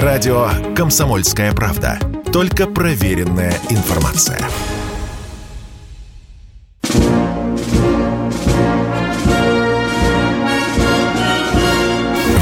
[0.00, 1.98] Радио «Комсомольская правда».
[2.32, 4.40] Только проверенная информация.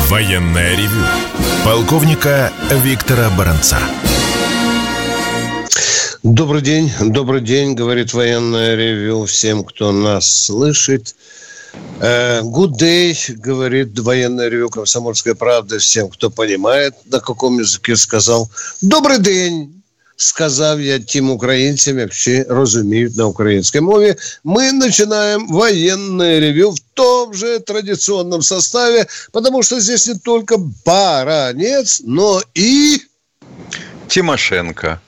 [0.09, 1.03] Военная ревю.
[1.65, 2.53] Полковника
[2.85, 3.79] Виктора Баранца.
[6.23, 11.17] Добрый день, добрый день, говорит военное ревю всем, кто нас слышит.
[12.02, 18.50] Э, good day, говорит военное ревю «Комсомольская правда» всем, кто понимает, на каком языке сказал.
[18.82, 19.82] Добрий день,
[20.18, 27.34] сказав я тим українцям, якщо розуміють на українській мові, мы начинаем военное ревю в том
[27.34, 33.02] же традиционном составе, потому что здесь не только Баранец, но и...
[34.08, 35.00] Тимошенко.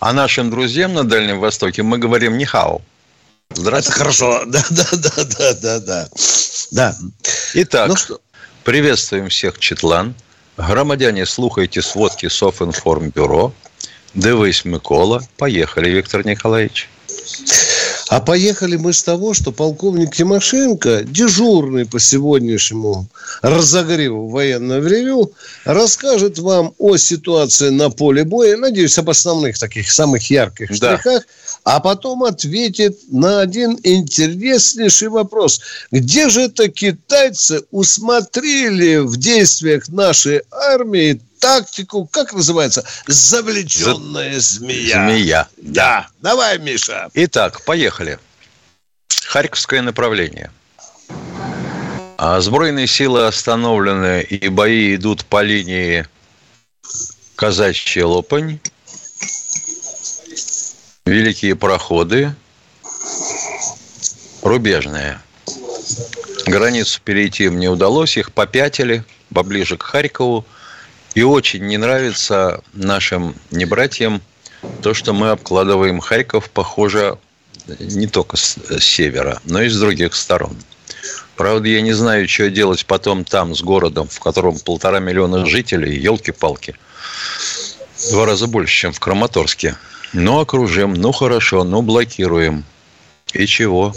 [0.00, 2.80] А нашим друзьям на Дальнем Востоке мы говорим «нихау».
[3.55, 3.97] Здравствуйте.
[3.97, 4.43] Хорошо.
[4.47, 6.09] Да, да, да, да, да, да.
[6.71, 6.95] да.
[7.53, 8.19] Итак, ну, что?
[8.63, 10.15] приветствуем всех Четлан.
[10.57, 13.53] Громадяне, слухайте сводки Софинформбюро.
[14.13, 15.23] Дивись, Микола.
[15.37, 16.89] Поехали, Виктор Николаевич.
[18.09, 23.07] А поехали мы с того, что полковник Тимошенко, дежурный по сегодняшнему
[23.41, 25.31] разогреву военного ревю,
[25.65, 30.99] расскажет вам о ситуации на поле боя, надеюсь, об основных таких самых ярких да.
[31.63, 35.61] А потом ответит на один интереснейший вопрос.
[35.91, 42.85] Где же это китайцы усмотрели в действиях нашей армии тактику, как называется?
[43.07, 45.05] Завлеченная змея.
[45.05, 45.47] Змея.
[45.57, 46.07] Да.
[46.21, 47.09] Давай, Миша.
[47.13, 48.19] Итак, поехали.
[49.25, 50.51] Харьковское направление.
[52.17, 56.05] А сбройные силы остановлены, и бои идут по линии
[57.35, 58.59] Казачья Лопань,
[61.05, 62.33] Великие проходы,
[64.41, 65.19] рубежные.
[66.45, 69.03] Границу перейти им не удалось, их попятили
[69.33, 70.45] поближе к Харькову.
[71.13, 74.21] И очень не нравится нашим небратьям
[74.81, 77.17] то, что мы обкладываем Харьков, похоже,
[77.79, 80.55] не только с севера, но и с других сторон.
[81.35, 85.99] Правда, я не знаю, что делать потом там, с городом, в котором полтора миллиона жителей,
[85.99, 86.75] елки-палки.
[88.09, 89.75] Два раза больше, чем в Краматорске.
[90.13, 92.63] Ну, окружим, ну, хорошо, ну, блокируем.
[93.33, 93.93] И чего?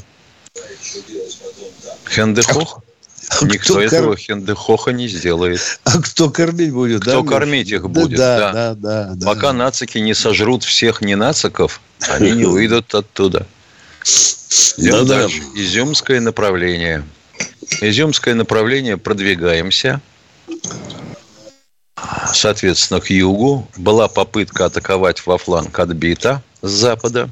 [2.09, 2.82] Хендехох?
[3.28, 4.19] А Никто кто этого кор...
[4.19, 5.60] хендехоха не сделает.
[5.84, 7.03] А кто кормить будет?
[7.03, 8.75] Кто да, кормить их будет, да, да.
[8.75, 9.53] да, да Пока да.
[9.53, 13.47] нацики не сожрут всех ненациков, они не выйдут оттуда.
[14.76, 15.41] Идем да, дальше.
[15.41, 15.60] Да.
[15.60, 17.05] Изюмское направление.
[17.81, 20.00] Изюмское направление продвигаемся.
[22.33, 27.31] Соответственно, к югу была попытка атаковать во фланг отбита с запада.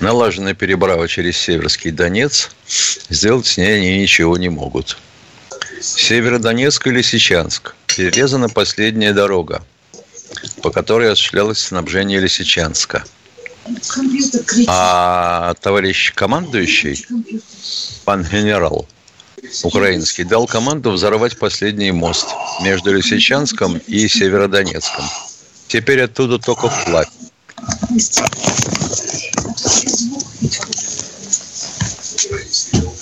[0.00, 2.50] Налажена переправа через Северский Донец.
[3.08, 4.98] Сделать с ней они ничего не могут.
[5.80, 7.74] Северодонецк и Лисичанск.
[7.86, 9.64] Перерезана последняя дорога,
[10.62, 13.04] по которой осуществлялось снабжение Лисичанска.
[14.66, 17.06] А товарищ командующий,
[18.04, 18.86] пан генерал,
[19.62, 22.26] украинский, дал команду взорвать последний мост
[22.62, 25.04] между Лисичанском и Северодонецком.
[25.68, 27.08] Теперь оттуда только вплавь.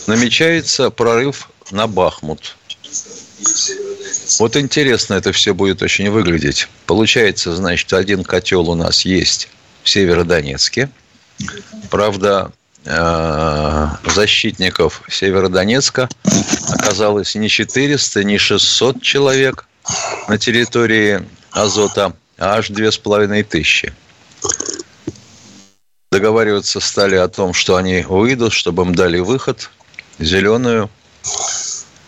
[0.07, 2.57] Намечается прорыв на Бахмут.
[4.39, 6.69] Вот интересно это все будет очень выглядеть.
[6.87, 9.49] Получается, значит, один котел у нас есть
[9.83, 10.91] в Северодонецке.
[11.91, 12.53] Правда,
[12.85, 16.09] защитников Северодонецка
[16.69, 19.67] оказалось не 400, не 600 человек
[20.29, 21.23] на территории
[21.53, 23.93] Азота, а аж две с половиной тысячи.
[26.11, 29.71] Договариваться стали о том, что они выйдут, чтобы им дали выход,
[30.19, 30.91] зеленую.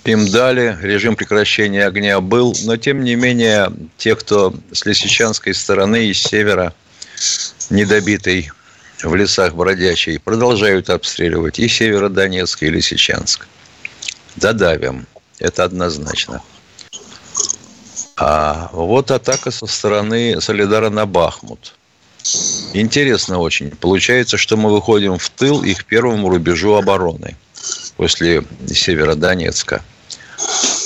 [0.04, 6.08] Им дали, режим прекращения огня был, но тем не менее, те, кто с лисичанской стороны,
[6.08, 6.74] из севера,
[7.70, 8.50] недобитый
[9.02, 13.46] в лесах бродячей продолжают обстреливать и Северодонецк, и Лисичанск.
[14.36, 15.06] Додавим.
[15.38, 16.42] Это однозначно.
[18.16, 21.74] А вот атака со стороны Солидара на Бахмут.
[22.72, 23.70] Интересно очень.
[23.70, 27.36] Получается, что мы выходим в тыл их первому рубежу обороны
[27.96, 29.82] после Северодонецка.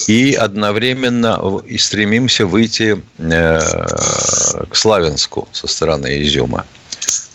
[0.06, 3.58] И одновременно и стремимся выйти э,
[4.70, 6.64] к Славянску со стороны Изюма.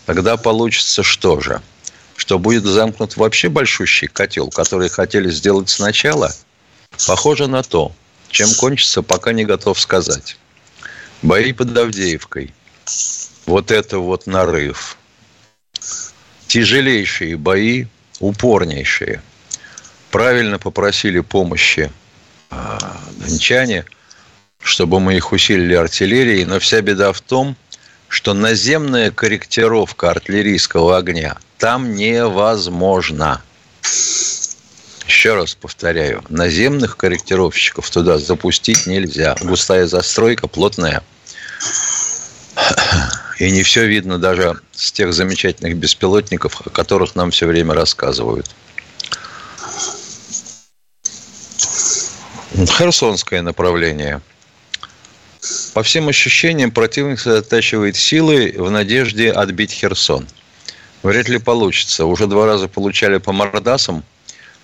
[0.06, 1.62] Тогда получится что же?
[2.16, 6.32] Что будет замкнут вообще большущий котел, который хотели сделать сначала?
[7.06, 7.92] Похоже на то.
[8.28, 10.36] Чем кончится, пока не готов сказать.
[11.22, 12.52] Бои под Авдеевкой.
[13.46, 14.96] Вот это вот нарыв.
[16.46, 17.86] Тяжелейшие бои,
[18.20, 19.22] упорнейшие.
[20.10, 21.90] Правильно попросили помощи
[22.50, 23.84] а, дончане,
[24.60, 27.56] чтобы мы их усилили артиллерией, но вся беда в том,
[28.14, 33.42] что наземная корректировка артиллерийского огня там невозможна.
[35.08, 39.34] Еще раз повторяю, наземных корректировщиков туда запустить нельзя.
[39.42, 41.02] Густая застройка, плотная.
[43.40, 48.48] И не все видно даже с тех замечательных беспилотников, о которых нам все время рассказывают.
[52.54, 54.22] Херсонское направление.
[55.74, 60.24] По всем ощущениям, противник затачивает силы в надежде отбить Херсон.
[61.02, 62.06] Вряд ли получится.
[62.06, 64.04] Уже два раза получали по мордасам,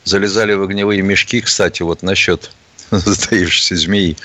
[0.04, 1.40] залезали в огневые мешки.
[1.40, 2.52] Кстати, вот насчет
[2.92, 4.16] затаившейся змеи.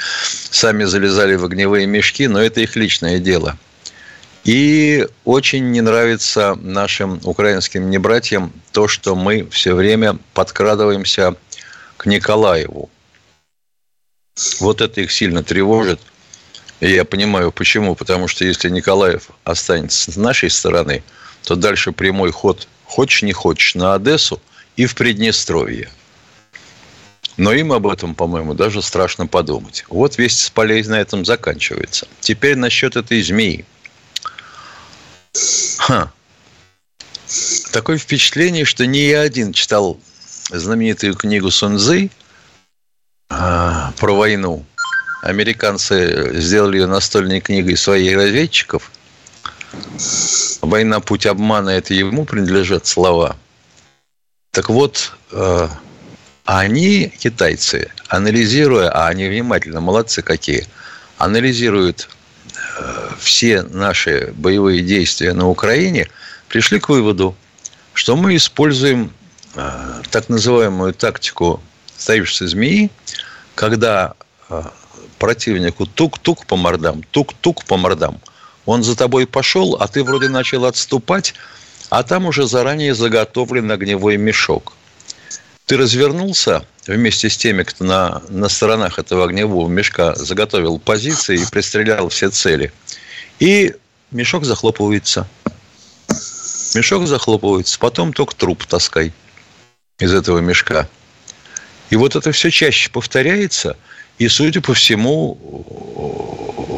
[0.51, 3.57] Сами залезали в огневые мешки, но это их личное дело.
[4.43, 11.33] И очень не нравится нашим украинским небратьям то, что мы все время подкрадываемся
[11.97, 12.91] к Николаеву.
[14.59, 15.99] Вот это их сильно тревожит.
[16.79, 17.95] И я понимаю, почему.
[17.95, 21.03] Потому что если Николаев останется с нашей стороны,
[21.43, 24.41] то дальше прямой ход, хочешь не хочешь, на Одессу
[24.75, 25.89] и в Приднестровье.
[27.37, 29.83] Но им об этом, по-моему, даже страшно подумать.
[29.89, 32.07] Вот весь с полей на этом заканчивается.
[32.21, 33.65] Теперь насчет этой змеи.
[35.77, 36.11] Ха.
[37.71, 39.99] Такое впечатление, что не я один читал
[40.49, 42.09] знаменитую книгу Сунзы–
[43.29, 44.65] а, про войну.
[45.25, 48.91] Американцы сделали ее настольной книгой своих разведчиков.
[50.61, 53.35] Война путь обмана это ему принадлежат слова.
[54.51, 55.67] Так вот, э,
[56.45, 60.67] они, китайцы, анализируя, а они внимательно, молодцы какие,
[61.17, 62.07] анализируют
[62.79, 66.07] э, все наши боевые действия на Украине,
[66.49, 67.35] пришли к выводу,
[67.93, 69.11] что мы используем
[69.55, 71.63] э, так называемую тактику
[71.97, 72.91] стоишься змеи,
[73.55, 74.13] когда
[75.25, 78.21] противнику тук-тук по мордам, тук-тук по мордам,
[78.67, 81.33] он за тобой пошел, а ты вроде начал отступать,
[81.89, 84.73] а там уже заранее заготовлен огневой мешок.
[85.65, 91.49] Ты развернулся вместе с теми, кто на, на сторонах этого огневого мешка заготовил позиции и
[91.49, 92.71] пристрелял все цели.
[93.39, 93.73] И
[94.11, 95.27] мешок захлопывается.
[96.75, 97.79] Мешок захлопывается.
[97.79, 99.11] Потом только труп таскай
[99.97, 100.87] из этого мешка.
[101.89, 103.75] И вот это все чаще повторяется,
[104.17, 105.37] и, судя по всему,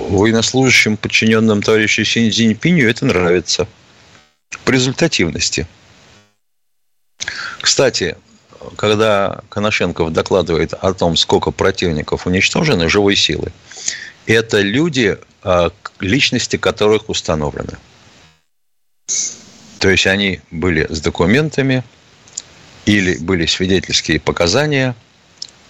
[0.10, 3.68] военнослужащим, подчиненным товарищу Синь Цзиньпиню, это нравится.
[4.64, 5.68] По результативности.
[7.60, 8.16] Кстати,
[8.76, 13.52] когда Коношенков докладывает о том, сколько противников уничтожено живой силы,
[14.26, 17.78] это люди, а, личности которых установлены.
[19.80, 21.84] То есть они были с документами,
[22.88, 24.96] или были свидетельские показания.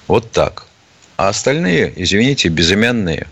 [0.07, 0.66] Вот так.
[1.17, 3.27] А остальные, извините, безымянные.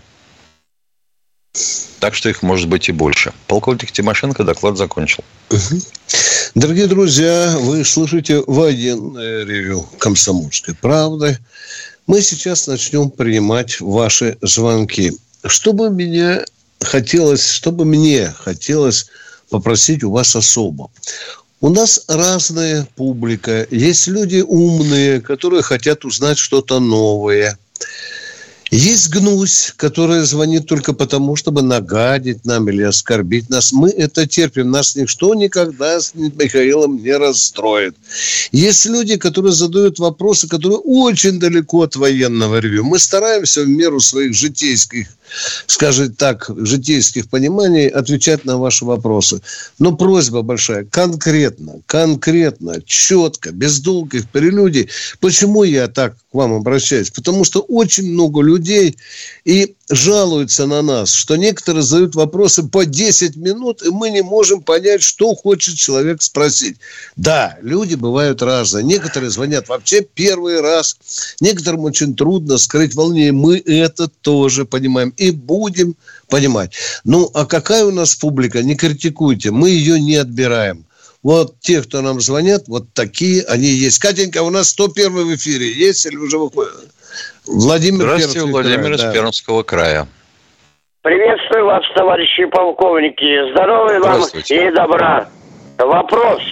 [2.00, 3.32] Так что их может быть и больше.
[3.46, 5.24] Полковник Тимошенко доклад закончил.
[6.54, 11.38] Дорогие друзья, вы слышите военное ревю комсомольской правды.
[12.06, 15.12] Мы сейчас начнем принимать ваши звонки.
[15.44, 16.44] Чтобы меня
[16.80, 19.06] хотелось, чтобы мне хотелось
[19.48, 20.90] попросить у вас особо.
[21.60, 23.66] У нас разная публика.
[23.70, 27.56] Есть люди умные, которые хотят узнать что-то новое.
[28.70, 33.72] Есть гнусь, которая звонит только потому, чтобы нагадить нам или оскорбить нас.
[33.72, 34.72] Мы это терпим.
[34.72, 37.94] Нас ничто никогда с Михаилом не расстроит.
[38.50, 42.84] Есть люди, которые задают вопросы, которые очень далеко от военного ревю.
[42.84, 45.15] Мы стараемся в меру своих житейских
[45.66, 49.40] скажем так, житейских пониманий отвечать на ваши вопросы.
[49.78, 54.88] Но просьба большая, конкретно, конкретно, четко, без долгих прелюдий.
[55.20, 57.10] Почему я так к вам обращаюсь?
[57.10, 58.96] Потому что очень много людей
[59.44, 64.62] и жалуются на нас, что некоторые задают вопросы по 10 минут, и мы не можем
[64.62, 66.76] понять, что хочет человек спросить.
[67.16, 68.84] Да, люди бывают разные.
[68.84, 70.96] Некоторые звонят вообще первый раз.
[71.40, 73.32] Некоторым очень трудно скрыть волнение.
[73.32, 75.96] Мы это тоже понимаем и будем
[76.28, 76.74] понимать.
[77.04, 78.62] Ну, а какая у нас публика?
[78.62, 79.50] Не критикуйте.
[79.50, 80.86] Мы ее не отбираем.
[81.22, 83.98] Вот те, кто нам звонят, вот такие они есть.
[83.98, 86.72] Катенька, у нас 101 в эфире есть или уже выходит?
[87.46, 89.12] Владимир Здравствуйте, Пермский Владимир край, из да.
[89.12, 90.06] Пермского края.
[91.02, 93.52] Приветствую вас, товарищи полковники.
[93.52, 95.28] Здоровья вам и добра.
[95.78, 96.42] Вопрос.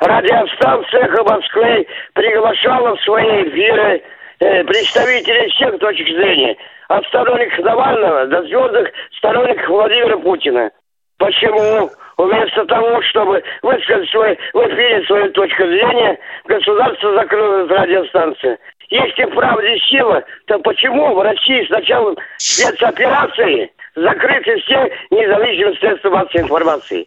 [0.00, 4.02] Радиостанция «Эхо Москвы» приглашала в свои эфиры
[4.38, 6.56] э, представителей всех точек зрения.
[6.90, 10.70] От сторонников Навального до звездных сторонников Владимира Путина.
[11.18, 11.88] Почему?
[12.18, 18.58] Вместо того, чтобы высказать свой, в эфире свою точку зрения, государство закрыло радиостанцию.
[18.88, 26.42] если правда сила, то почему в России с началом спецоперации закрыты все независимые средства массовой
[26.42, 27.06] информации?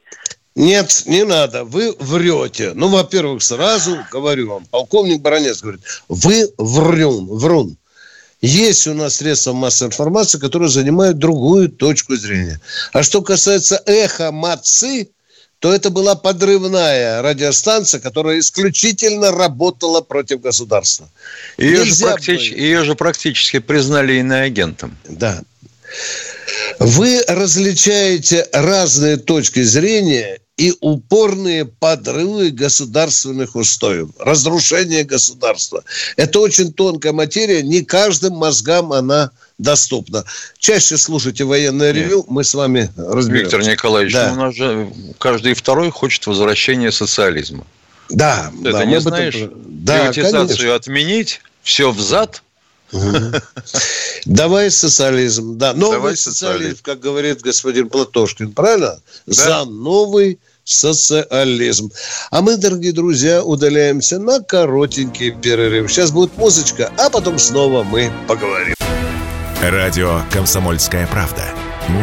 [0.55, 1.65] Нет, не надо.
[1.65, 2.71] Вы врете.
[2.73, 7.75] Ну, во-первых, сразу говорю вам, полковник Баранец говорит, вы врун, врун.
[8.43, 12.59] Есть у нас средства массовой информации, которые занимают другую точку зрения.
[12.91, 15.07] А что касается эхо мацы,
[15.59, 21.09] то это была подрывная радиостанция, которая исключительно работала против государства.
[21.57, 22.51] Ее, же, практич...
[22.51, 22.57] бы...
[22.57, 24.97] Ее же практически признали иноагентом.
[25.07, 25.41] Да.
[26.79, 35.83] Вы различаете разные точки зрения и упорные подрывы государственных устоев, разрушение государства.
[36.15, 40.23] Это очень тонкая материя, не каждым мозгам она доступна.
[40.57, 43.57] Чаще слушайте военное ревю, мы с вами разберемся.
[43.57, 44.29] Виктор Николаевич, да.
[44.29, 47.67] ну, у нас же каждый второй хочет возвращения социализма.
[48.09, 49.61] Да, Ты да, не знаешь, этом...
[49.65, 50.75] да, приватизацию конечно.
[50.75, 52.41] отменить, все взад,
[54.25, 55.57] Давай социализм.
[55.57, 58.99] Да, новый Давай социализм, социализм, как говорит господин Платошкин, правильно?
[59.25, 59.33] Да.
[59.33, 61.91] За новый социализм.
[62.31, 65.91] А мы, дорогие друзья, удаляемся на коротенький перерыв.
[65.91, 68.75] Сейчас будет музычка, а потом снова мы поговорим.
[69.61, 71.43] Радио «Комсомольская правда».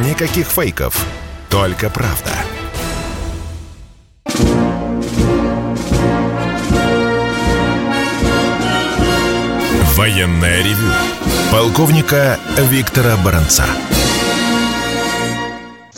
[0.04, 1.06] Никаких фейков,
[1.48, 2.30] только правда.
[9.96, 10.92] Военное ревю
[11.50, 13.64] полковника Виктора Баранца.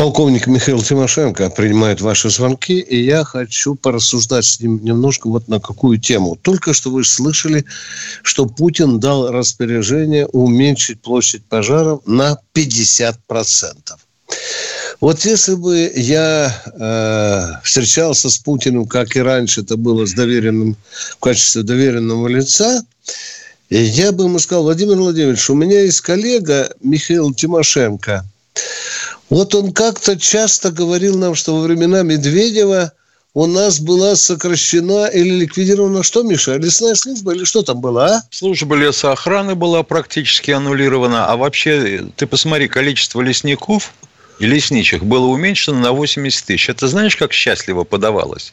[0.03, 5.61] Полковник Михаил Тимошенко принимает ваши звонки, и я хочу порассуждать с ним немножко вот на
[5.61, 6.35] какую тему.
[6.35, 7.65] Только что вы слышали,
[8.25, 13.15] что Путин дал распоряжение уменьшить площадь пожаров на 50%.
[15.01, 20.75] Вот если бы я э, встречался с Путиным, как и раньше это было с доверенным,
[21.13, 22.83] в качестве доверенного лица,
[23.71, 28.27] я бы ему сказал, Владимир Владимирович, у меня есть коллега Михаил Тимошенко.
[29.33, 32.93] Вот он как-то часто говорил нам, что во времена Медведева
[33.33, 36.59] у нас была сокращена или ликвидирована что, Миша?
[36.59, 38.23] Лесная служба или что там было, а?
[38.29, 41.29] Служба лесоохраны была практически аннулирована.
[41.29, 43.95] А вообще, ты посмотри, количество лесников
[44.39, 46.69] и лесничих было уменьшено на 80 тысяч.
[46.69, 48.53] Это знаешь, как счастливо подавалось?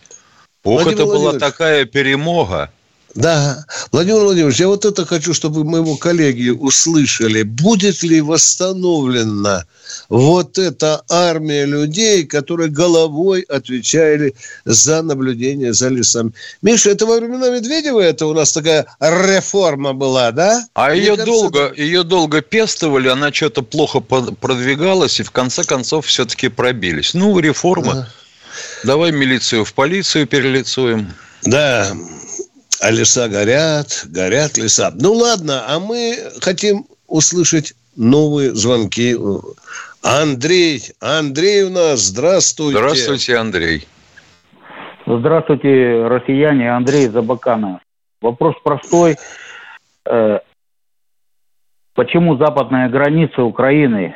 [0.63, 2.71] Ох, Владимир это была такая перемога.
[3.15, 7.41] Да, Владимир Владимирович, я вот это хочу, чтобы моего коллеги услышали.
[7.41, 9.65] Будет ли восстановлена
[10.09, 14.35] вот эта армия людей, которые головой отвечали
[14.65, 16.33] за наблюдение за лесом?
[16.61, 20.67] Миша, это во времена Медведева это у нас такая реформа была, да?
[20.75, 26.05] А ее кажется, долго, ее долго пестовали, она что-то плохо продвигалась, и в конце концов
[26.05, 27.15] все-таки пробились.
[27.15, 27.91] Ну, реформа.
[27.91, 28.09] Ага.
[28.83, 31.13] Давай милицию в полицию перелицуем.
[31.43, 31.95] Да,
[32.81, 34.91] а леса горят, горят леса.
[34.95, 39.15] Ну ладно, а мы хотим услышать новые звонки.
[40.01, 42.77] Андрей, Андрей у нас, здравствуйте.
[42.77, 43.87] Здравствуйте, Андрей.
[45.05, 47.81] Здравствуйте, россияне, Андрей Забакана.
[48.21, 49.17] Вопрос простой.
[50.05, 50.39] Э,
[51.95, 54.15] почему западная граница Украины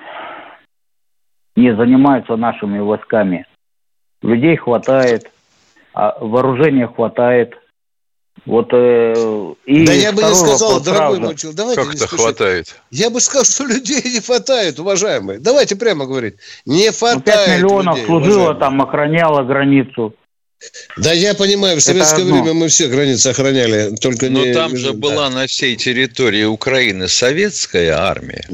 [1.55, 3.46] не занимается нашими войсками?
[4.22, 5.29] Людей хватает,
[5.93, 7.58] а вооружения хватает–
[8.46, 12.76] вот э, и да я бы не сказал, дорогой мой человек, давайте как это хватает?
[12.92, 15.40] Я бы сказал, что людей не хватает, уважаемые.
[15.40, 16.36] Давайте прямо говорить,
[16.66, 17.26] не хватает.
[17.26, 18.60] Ну, 5 миллионов людей, служило уважаемые.
[18.60, 20.14] там, охраняло границу.
[20.98, 24.54] Да, я понимаю, в советское время мы все границы охраняли, только Но не...
[24.54, 24.98] там же да.
[24.98, 28.46] была на всей территории Украины советская армия.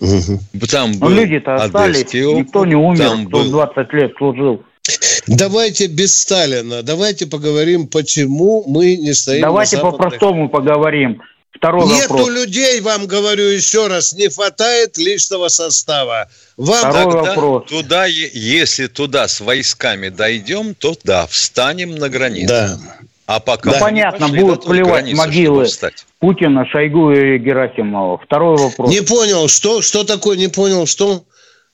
[0.00, 0.66] Угу.
[0.70, 3.50] Там Но люди-то остались, никто не умер, кто был...
[3.50, 4.62] 20 лет служил.
[5.26, 6.82] Давайте без Сталина.
[6.82, 11.22] Давайте поговорим, почему мы не стоим Давайте по-простому поговорим.
[11.56, 12.28] Второй Нету вопрос.
[12.28, 16.28] людей, вам говорю еще раз, не хватает личного состава.
[16.56, 17.70] Вам Второй тогда вопрос.
[17.70, 22.48] Туда, если туда с войсками дойдем, то да, встанем на границе.
[22.48, 22.78] Да.
[23.26, 23.80] А пока да.
[23.80, 25.66] понятно, будут плевать могилы
[26.20, 28.18] Путина, Шойгу и Герасимова.
[28.18, 28.90] Второй вопрос.
[28.90, 31.24] Не понял, что, что такое, не понял, что?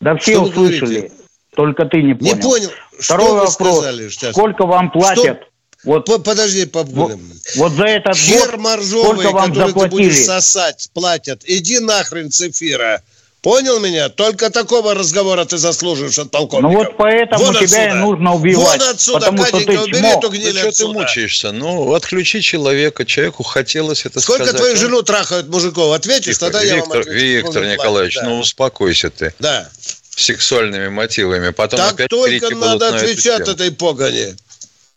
[0.00, 1.12] Да все что услышали.
[1.54, 2.35] Только ты не понял.
[2.35, 2.71] Не понял.
[2.99, 3.78] Второй что вопрос.
[3.78, 5.40] Сказали, Сколько вам платят?
[5.42, 5.47] Что?
[5.85, 7.18] Вот, Подожди, вот,
[7.56, 9.90] вот за этот Хер год моржовый, сколько вам который заплатили?
[9.90, 11.42] ты будешь сосать, платят.
[11.44, 13.02] Иди нахрен, Цифира.
[13.42, 14.09] Понял меня?
[14.09, 16.68] Только такого разговора ты заслуживаешь от полковника.
[16.73, 17.88] Ну вот поэтому Вон тебя отсюда.
[17.88, 18.80] и нужно убивать.
[18.80, 21.50] Вон отсюда, потому Катенька, что ты убери эту гниль ну, что ты мучаешься?
[21.50, 24.61] Ну, отключи человека, человеку хотелось это Сколько сказать.
[24.61, 25.92] Сколько твою жену трахают мужиков?
[25.92, 27.26] Ответишь, Тихо, тогда Виктор, я вам отвечу.
[27.26, 28.25] Виктор Николаевич, да.
[28.28, 29.35] ну успокойся ты.
[29.40, 29.68] Да
[30.14, 31.50] сексуальными мотивами.
[31.50, 34.35] Потом так опять только надо на отвечать этой погоне.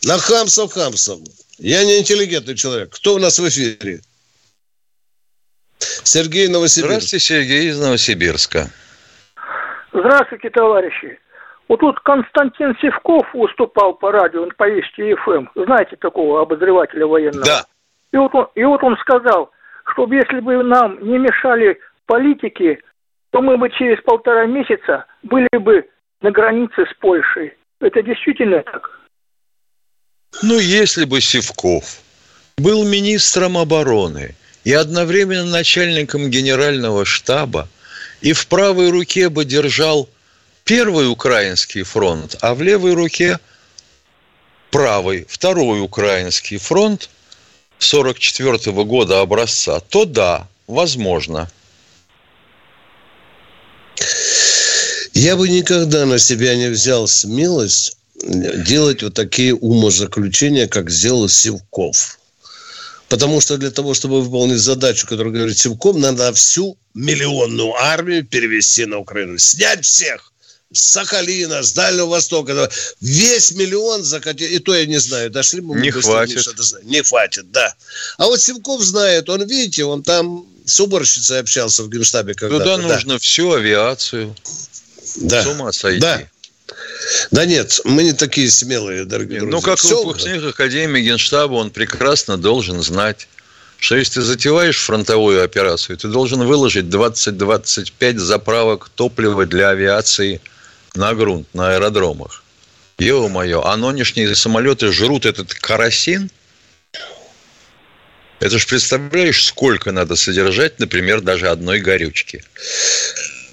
[0.04, 1.20] На хамсов хамсов.
[1.58, 2.90] Я не интеллигентный человек.
[2.92, 4.02] Кто у нас в эфире?
[5.80, 6.88] Сергей Новосибирск.
[6.88, 8.70] Здравствуйте, Сергей из Новосибирска.
[9.94, 11.18] Здравствуйте, товарищи.
[11.68, 15.48] Вот тут Константин Севков выступал по радио, по Вести ФМ.
[15.56, 17.46] Знаете такого обозревателя военного?
[17.46, 17.66] Да.
[18.12, 19.52] И вот он, и вот он сказал,
[19.92, 22.80] что если бы нам не мешали политики,
[23.36, 25.84] то мы бы через полтора месяца были бы
[26.22, 27.52] на границе с Польшей.
[27.82, 28.90] Это действительно так?
[30.42, 32.00] Ну, если бы Севков
[32.58, 37.68] был министром обороны и одновременно начальником генерального штаба,
[38.22, 40.08] и в правой руке бы держал
[40.64, 43.38] первый украинский фронт, а в левой руке
[44.72, 47.10] правый, второй украинский фронт
[47.80, 51.50] 44 -го года образца, то да, возможно.
[55.16, 62.20] Я бы никогда на себя не взял смелость делать вот такие умозаключения, как сделал Севков.
[63.08, 68.86] Потому что для того, чтобы выполнить задачу, которую говорит Севков, надо всю миллионную армию перевести
[68.86, 69.38] на Украину.
[69.38, 70.34] Снять всех
[70.74, 72.70] с Сахалина, с Дальнего Востока.
[73.00, 74.52] Весь миллион закатить.
[74.52, 76.46] И то я не знаю, дошли бы мы Не хватит.
[76.84, 77.74] Не хватит, да.
[78.18, 82.78] А вот Севков знает, он, видите, он там с уборщицей общался в Генштабе когда Туда
[82.78, 83.20] нужно да.
[83.20, 84.36] всю авиацию.
[85.16, 85.44] Да.
[85.44, 86.02] С ума сойти.
[86.02, 86.22] Да.
[87.32, 89.56] Да нет, мы не такие смелые, дорогие друзья.
[89.56, 90.04] Ну, как Все...
[90.04, 93.28] выпускник Академии Генштаба, он прекрасно должен знать,
[93.78, 100.42] что если ты затеваешь фронтовую операцию, ты должен выложить 20-25 заправок топлива для авиации
[100.96, 102.44] на грунт, на аэродромах.
[102.98, 106.32] Ё-моё, а нынешние самолеты жрут этот карасин?
[108.40, 112.44] Это же представляешь, сколько надо содержать, например, даже одной горючки.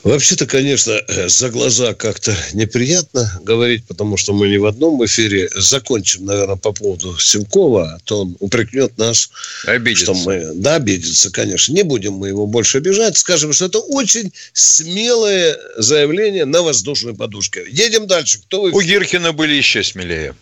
[0.04, 5.48] Вообще-то, конечно, за глаза как-то неприятно говорить, потому что мы не в одном эфире.
[5.54, 9.30] Закончим, наверное, по поводу Симкова, а то он упрекнет нас.
[9.64, 10.06] Обидится.
[10.06, 11.72] Что мы, да, обидится, конечно.
[11.72, 13.16] Не будем мы его больше обижать.
[13.16, 17.64] Скажем, что это очень смелое заявление на воздушной подушке.
[17.68, 18.40] Едем дальше.
[18.40, 18.72] Кто вы?
[18.72, 20.34] У Гиркина были еще смелее.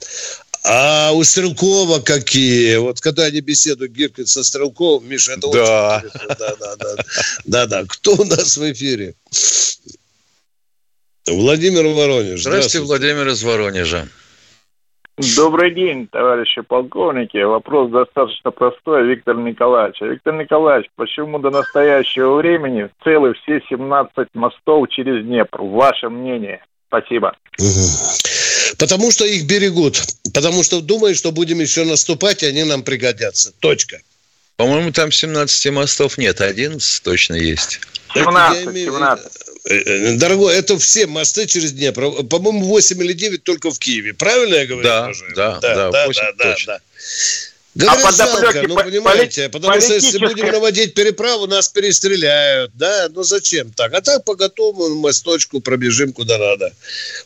[0.64, 2.77] А у Стрелкова какие?
[2.77, 5.96] Вот когда они беседуют, Гиркин со Стрелковым, Миша, это да.
[5.96, 6.37] очень интересно.
[6.38, 7.03] Да, да, да.
[7.44, 7.85] Да, да.
[7.88, 9.14] Кто у нас в эфире?
[11.27, 12.40] Владимир Воронеж.
[12.40, 14.09] Здравствуйте, Здравствуйте, Владимир из Воронежа.
[15.37, 17.37] Добрый день, товарищи полковники.
[17.42, 20.01] Вопрос достаточно простой, Виктор Николаевич.
[20.01, 25.61] Виктор Николаевич, почему до настоящего времени целы все 17 мостов через Днепр?
[25.62, 26.64] Ваше мнение.
[26.88, 27.35] Спасибо.
[28.78, 30.02] Потому что их берегут.
[30.33, 33.52] Потому что думают, что будем еще наступать, и они нам пригодятся.
[33.61, 34.00] Точка.
[34.56, 37.80] По-моему, там 17 мостов нет, 11 точно есть.
[38.14, 38.92] 17, имею...
[38.92, 39.26] 17.
[39.64, 42.24] Э, э, дорогой, это все мосты через Днепр.
[42.24, 44.14] По-моему, 8 или 9 только в Киеве.
[44.14, 44.83] Правильно я говорю?
[44.83, 46.80] Да, да, да, да, да, да, да, да.
[47.80, 53.22] Говорят, а жалко, ну, понимаете, потому что если будем наводить переправу, нас перестреляют, да, ну
[53.22, 53.94] зачем так?
[53.94, 56.72] А так по готовому мосточку пробежим куда надо.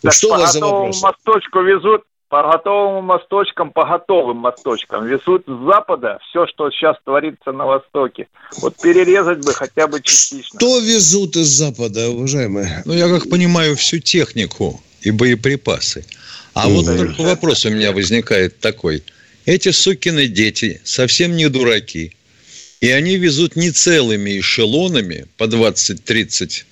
[0.02, 1.02] Так что у вас за вопрос?
[1.02, 7.52] мосточку везут, по готовым мосточкам, по готовым мосточкам везут с запада все, что сейчас творится
[7.52, 8.28] на востоке.
[8.58, 10.58] Вот перерезать бы хотя бы частично.
[10.58, 12.82] Что везут из запада, уважаемые?
[12.84, 16.04] Ну, я как понимаю, всю технику и боеприпасы.
[16.54, 19.02] А вот только вопрос у меня возникает такой–
[19.44, 22.12] эти сукины дети совсем не дураки.
[22.80, 26.64] И они везут не целыми эшелонами по 20-30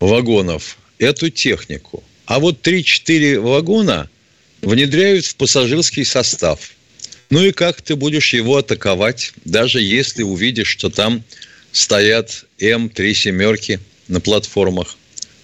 [0.00, 2.02] вагонов эту технику.
[2.26, 4.08] А вот 3-4 вагона
[4.62, 6.72] внедряют в пассажирский состав.
[7.30, 11.24] Ну и как ты будешь его атаковать, даже если увидишь, что там
[11.72, 14.96] стоят М3 семерки на платформах?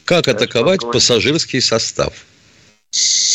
[0.05, 2.27] Как атаковать пассажирский состав?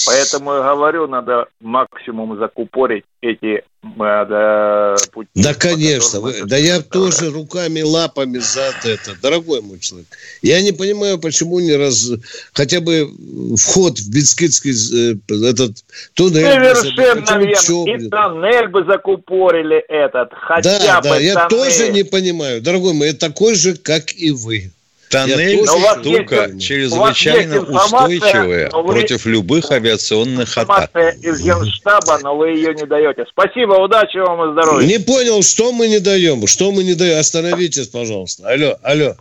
[0.05, 5.29] Поэтому я говорю, надо максимум закупорить эти э, да, пути.
[5.35, 6.19] Да, конечно.
[6.19, 10.07] Вы, да я тоже руками, лапами за это, дорогой мой человек.
[10.41, 12.11] Я не понимаю, почему не раз...
[12.53, 13.09] Хотя бы
[13.57, 15.77] вход в Бискитский э, этот
[16.15, 16.75] туннель...
[16.75, 18.05] Совершенно верно.
[18.05, 20.31] И тоннель бы закупорили этот.
[20.33, 22.61] Хотя да, бы да, я тоже не понимаю.
[22.61, 24.71] Дорогой мой, я такой же, как и вы.
[25.13, 25.65] Тоннель–
[26.01, 30.89] штука есть, чрезвычайно устойчивая против любых авиационных атак.
[30.95, 33.25] из Генштаба, но вы ее не даете.
[33.29, 34.87] Спасибо, удачи вам и здоровья.
[34.87, 36.45] Не понял, что мы не даем?
[36.47, 37.19] Что мы не даем?
[37.19, 38.49] Остановитесь, пожалуйста.
[38.49, 39.13] Алло, алло.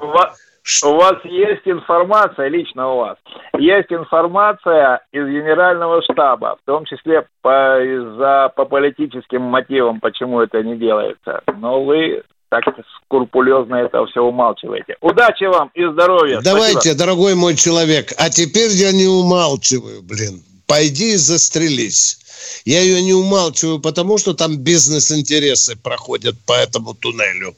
[0.84, 3.16] У вас есть информация, лично у вас,
[3.58, 7.78] есть информация из Генерального штаба, в том числе по,
[8.16, 11.42] за, по политическим мотивам, почему это не делается.
[11.58, 12.64] Но вы так
[13.06, 14.96] скрупулезно это все умалчиваете.
[15.00, 16.40] Удачи вам и здоровья.
[16.42, 16.98] Давайте, Спасибо.
[16.98, 20.42] дорогой мой человек, а теперь я не умалчиваю, блин.
[20.66, 22.18] Пойди и застрелись.
[22.66, 27.54] Я ее не умалчиваю, потому что там бизнес-интересы проходят по этому туннелю.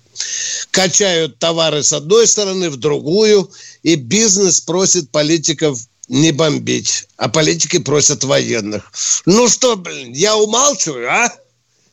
[0.70, 3.50] Качают товары с одной стороны в другую,
[3.82, 5.78] и бизнес просит политиков
[6.08, 8.92] не бомбить, а политики просят военных.
[9.26, 11.32] Ну что, блин, я умалчиваю, а?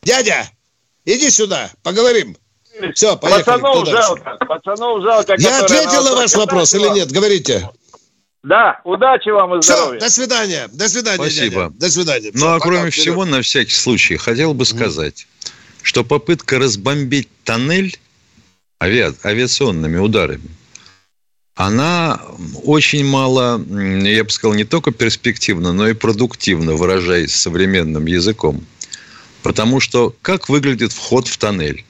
[0.02, 0.48] Дядя,
[1.04, 2.36] иди сюда, поговорим.
[2.94, 3.42] Все, поехали.
[3.42, 5.34] Пацанов жалко, пацанов жалко.
[5.38, 7.10] Я ответил на ваш вопрос или нет?
[7.12, 7.68] Говорите.
[8.42, 10.00] Да, удачи вам и здоровья.
[10.00, 10.68] Все, до свидания.
[10.72, 11.62] До свидания, Спасибо.
[11.62, 11.74] Дядя.
[11.78, 12.30] До свидания.
[12.34, 12.94] Ну, а кроме вперед.
[12.94, 15.50] всего, на всякий случай, хотел бы сказать, mm.
[15.82, 17.96] что попытка разбомбить тоннель
[18.82, 19.14] ави...
[19.22, 20.50] авиационными ударами,
[21.54, 22.20] она
[22.64, 28.64] очень мало, я бы сказал, не только перспективна, но и продуктивна, выражаясь современным языком.
[29.42, 31.84] Потому что как выглядит вход в тоннель?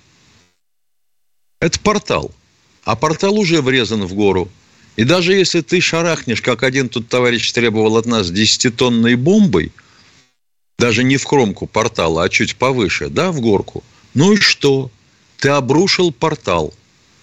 [1.63, 2.31] Это портал.
[2.85, 4.51] А портал уже врезан в гору–
[4.97, 9.73] и даже если ты шарахнешь, как один тут товарищ требовал от нас, десятитонной бомбой,
[10.79, 13.83] даже не в кромку портала, а чуть повыше, да, в горку,
[14.15, 14.91] ну и что?
[15.39, 16.75] Ты обрушил портал.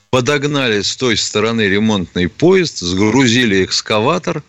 [0.09, 4.43] Подогнали с той стороны ремонтный поезд, сгрузили экскаватор,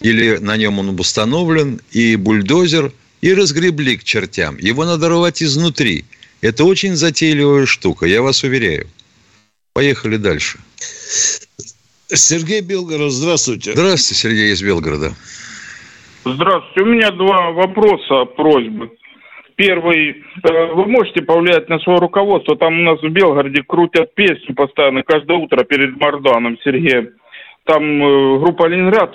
[0.00, 4.58] или на нем он установлен, и бульдозер, и разгребли к чертям.
[4.58, 6.04] Его надо рвать изнутри.
[6.40, 8.88] Это очень затейливая штука, я вас уверяю.
[9.74, 10.58] Поехали дальше.
[12.06, 13.72] Сергей Белгород, здравствуйте.
[13.72, 15.10] Здравствуйте, Сергей из Белгорода.
[16.24, 16.82] Здравствуйте.
[16.82, 18.92] У меня два вопроса, просьбы.
[19.56, 20.22] Первый.
[20.44, 22.56] Э, вы можете повлиять на свое руководство?
[22.56, 27.10] Там у нас в Белгороде крутят песню постоянно, каждое утро перед Марданом Сергеем.
[27.64, 29.12] Там э, группа «Ленинград»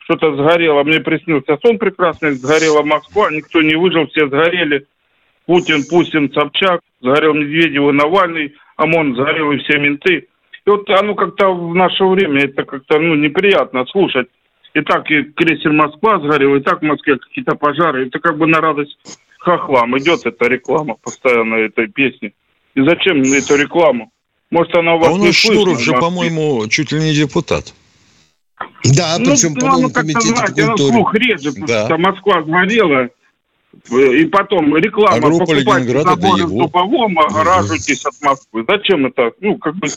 [0.00, 0.82] что-то сгорело.
[0.82, 2.32] Мне приснился сон прекрасный.
[2.32, 4.86] Сгорела Москва, никто не выжил, все сгорели.
[5.46, 10.26] Путин, Пустин, Собчак, сгорел Медведев и Навальный, ОМОН сгорел и все менты.
[10.66, 14.28] И вот оно как-то в наше время, это как-то ну, неприятно слушать.
[14.72, 18.06] И так и крейсер Москва сгорел, и так в Москве какие-то пожары.
[18.06, 18.96] Это как бы на радость
[19.38, 22.32] хохлам идет эта реклама постоянно этой песни.
[22.74, 24.12] И зачем эту рекламу?
[24.50, 27.74] Может, она у вас а у нас Штуров же, по-моему, чуть ли не депутат.
[28.84, 30.92] Да, ну, причем, ну, по-моему, комитет знаете, культуры.
[30.92, 31.86] слух реже, да.
[31.86, 33.08] что Москва сгорела,
[33.90, 36.64] и потом реклама а группа Ленинград это его.
[36.64, 38.64] Дубовом, огораживайтесь от Москвы.
[38.66, 39.32] Зачем это?
[39.40, 39.88] Ну, как бы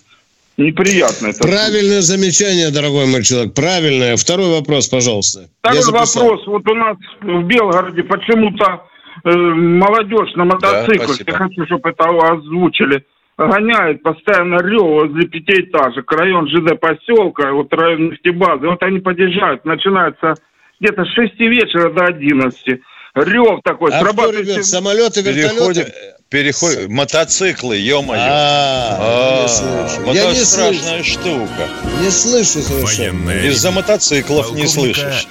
[0.58, 1.28] неприятно.
[1.28, 2.22] Это Правильное слушать.
[2.22, 4.16] замечание, дорогой мой человек, правильное.
[4.16, 5.50] Второй вопрос, пожалуйста.
[5.60, 6.46] Второй вопрос.
[6.46, 8.84] Вот у нас в Белгороде почему-то
[9.24, 13.06] э, молодежь на мотоцикле, да, я хочу, чтобы это озвучили,
[13.38, 18.68] гоняет постоянно рев возле пятиэтажек, район ЖД поселка, вот район нефтебазы.
[18.68, 20.36] Вот они подъезжают, начинается
[20.80, 22.82] где-то с 6 вечера до 11.
[23.15, 23.91] Рев такой.
[23.93, 24.47] А срабатывает...
[24.47, 25.54] ребят, самолеты, вертолеты?
[25.54, 25.86] Переходим,
[26.30, 28.19] переходим, мотоциклы, ё-моё.
[28.19, 30.13] А, а, не слышу.
[30.13, 31.67] Я не страшная штука.
[32.02, 33.30] Не слышу совершенно.
[33.32, 35.28] Из-за мотоциклов не слышишь.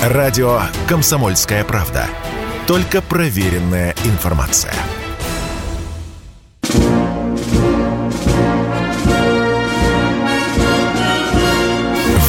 [0.00, 2.06] Радио «Комсомольская правда».
[2.68, 4.72] Только проверенная информация.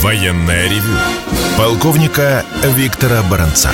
[0.01, 0.97] Военная ревю.
[1.58, 2.43] Полковника
[2.75, 3.69] Виктора Баранца.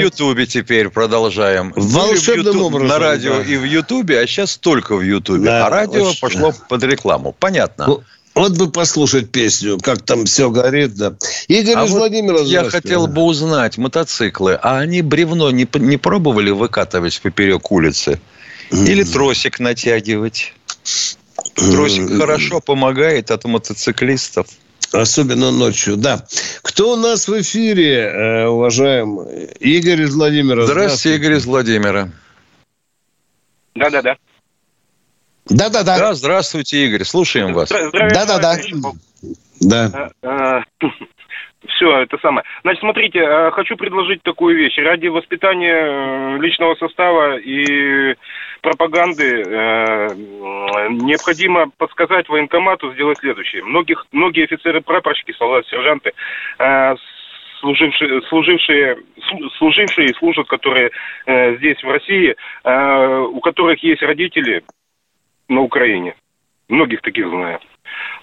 [0.00, 1.72] В Ютубе теперь продолжаем.
[1.76, 2.88] Волшебным YouTube, образом.
[2.88, 3.42] На радио да.
[3.42, 5.44] и в Ютубе, а сейчас только в Ютубе.
[5.44, 6.20] Да, а радио очень...
[6.20, 7.34] пошло под рекламу.
[7.38, 7.86] Понятно.
[7.86, 8.02] Ну,
[8.34, 11.14] вот бы послушать песню, как там все горит, да.
[11.48, 12.40] Игорь а из вот Владимира.
[12.40, 18.20] Я хотел бы узнать, мотоциклы, а они бревно не, не пробовали выкатывать поперек улицы?
[18.70, 20.52] Или тросик натягивать?
[21.54, 24.48] Тросик хорошо помогает от мотоциклистов.
[24.92, 26.26] Особенно ночью, да.
[26.62, 29.46] Кто у нас в эфире, э, уважаемый?
[29.60, 30.64] Игорь из Владимира.
[30.64, 31.16] Здравствуйте, Здравствуйте.
[31.16, 32.12] Игорь из Владимира.
[33.74, 34.16] Да-да-да.
[35.46, 35.98] Да-да-да.
[35.98, 37.04] Да, здравствуйте, Игорь.
[37.04, 37.68] Слушаем вас.
[37.68, 38.58] Да-да-да.
[39.60, 40.12] Да.
[41.68, 42.44] Все, это самое.
[42.62, 44.76] Значит, смотрите, а, хочу предложить такую вещь.
[44.78, 48.14] Ради воспитания э, личного состава и
[48.60, 50.08] пропаганды э,
[50.90, 53.64] необходимо подсказать военкомату сделать следующее.
[53.64, 56.12] Многих, многие офицеры, прапорщики, солдаты, сержанты,
[56.58, 56.94] э,
[57.60, 58.98] служившие, служившие,
[59.58, 60.90] служившие и служат, которые
[61.26, 64.62] э, здесь, в России, э, у которых есть родители
[65.48, 66.14] на Украине.
[66.68, 67.60] Многих таких знаю.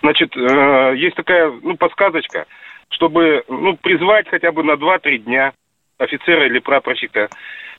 [0.01, 2.45] Значит, э, есть такая ну, подсказочка–
[2.95, 5.53] чтобы ну, призвать хотя бы на 2-3 дня
[5.97, 7.29] офицера или прапорщика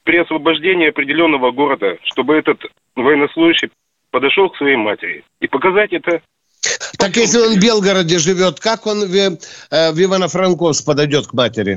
[0.04, 2.60] при освобождении определенного города, чтобы этот
[2.94, 3.70] военнослужащий
[4.10, 6.20] подошел к своей матери и показать это.
[6.98, 11.76] Так если он в Белгороде живет, как он в, э, в Ивано-Франковск подойдет к матери?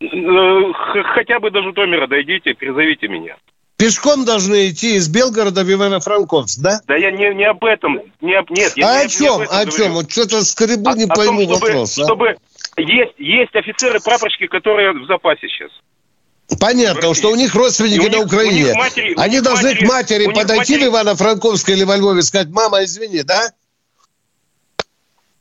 [0.00, 0.72] Э,
[1.14, 3.36] хотя бы до Житомира дойдите, призовите меня.
[3.78, 6.80] Пешком должны идти из Белгорода в Ивано-Франковск, да?
[6.88, 8.00] Да я не, не об этом.
[8.20, 9.38] Не об, нет, я а не, о чем?
[9.38, 9.92] Не об о чем?
[9.92, 11.98] Вот что-то скребу, а, не о пойму том, чтобы, вопрос.
[12.00, 12.04] А?
[12.04, 12.36] Чтобы
[12.76, 15.70] есть, есть офицеры, прапорщики, которые в запасе сейчас.
[16.58, 18.74] Понятно, что у них родственники них, на Украине.
[18.74, 20.88] Матери, Они должны матери, к матери подойти матери...
[20.88, 23.52] в Ивано-Франковске или во Львове и сказать, мама, извини, да?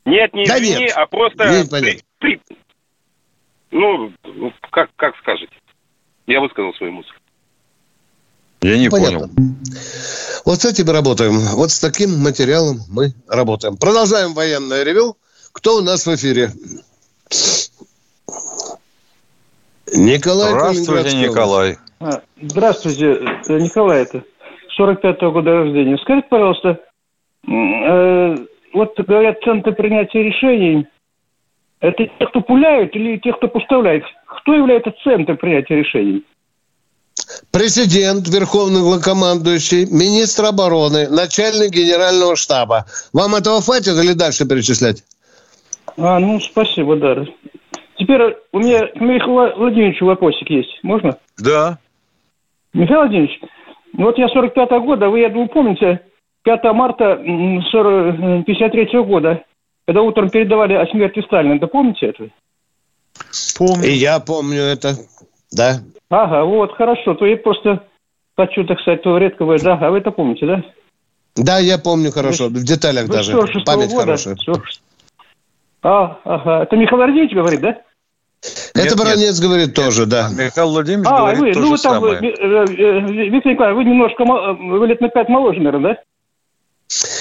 [0.05, 0.93] Нет, не да извини, нет.
[0.95, 1.49] а просто...
[1.49, 2.39] Нет, при, при...
[3.71, 4.13] Ну,
[4.69, 5.53] как, как скажете.
[6.27, 7.16] Я высказал свою мысль.
[8.61, 9.27] Я не Понятно.
[9.27, 9.29] понял.
[10.45, 11.33] Вот с этим работаем.
[11.55, 13.77] Вот с таким материалом мы работаем.
[13.77, 15.17] Продолжаем военное ревю.
[15.51, 16.51] Кто у нас в эфире?
[19.93, 21.77] Николай Здравствуйте, Николай.
[21.99, 23.05] А, здравствуйте,
[23.47, 24.23] Николай, это
[24.79, 25.97] 45-го года рождения.
[25.97, 26.79] Скажите, пожалуйста,
[27.47, 28.35] э,
[28.73, 30.87] вот говорят, центры принятия решений,
[31.79, 34.03] это те, кто пуляют или те, кто поставляет?
[34.25, 36.23] Кто является центром принятия решений?
[37.51, 42.85] Президент, верховный главкомандующий, министр обороны, начальник генерального штаба.
[43.13, 45.03] Вам этого хватит или дальше перечислять?
[45.97, 47.25] А, ну, спасибо, да.
[47.97, 50.79] Теперь у меня к Михаилу Владимировичу вопросик есть.
[50.83, 51.17] Можно?
[51.37, 51.79] Да.
[52.73, 53.39] Михаил Владимирович,
[53.93, 56.01] вот я 45-го года, вы, я думаю, помните,
[56.43, 59.41] 5 марта 53 года,
[59.85, 61.59] когда утром передавали о смерти Сталина.
[61.59, 62.29] Да помните это?
[63.57, 63.87] Помню.
[63.87, 64.95] И я помню это,
[65.51, 65.79] да.
[66.09, 67.15] Ага, вот, хорошо.
[67.15, 67.83] То я просто
[68.37, 69.63] хочу, так сказать, то редко бывает.
[69.63, 70.63] Да, а вы это помните, да?
[71.35, 73.33] Да, я помню хорошо, вы, в деталях даже.
[73.65, 74.37] Память года, хорошая.
[75.83, 76.63] А, ага.
[76.63, 77.81] Это Михаил Владимирович говорит, да?
[78.73, 79.47] Это нет, Баранец нет.
[79.47, 80.29] говорит тоже, да.
[80.29, 82.19] Михаил Владимирович а, говорит вы, то ну, же вы там, самое.
[82.19, 85.95] Вы, э, э, Виктор Николаевич, вы немножко, вы лет на пять моложе, наверное,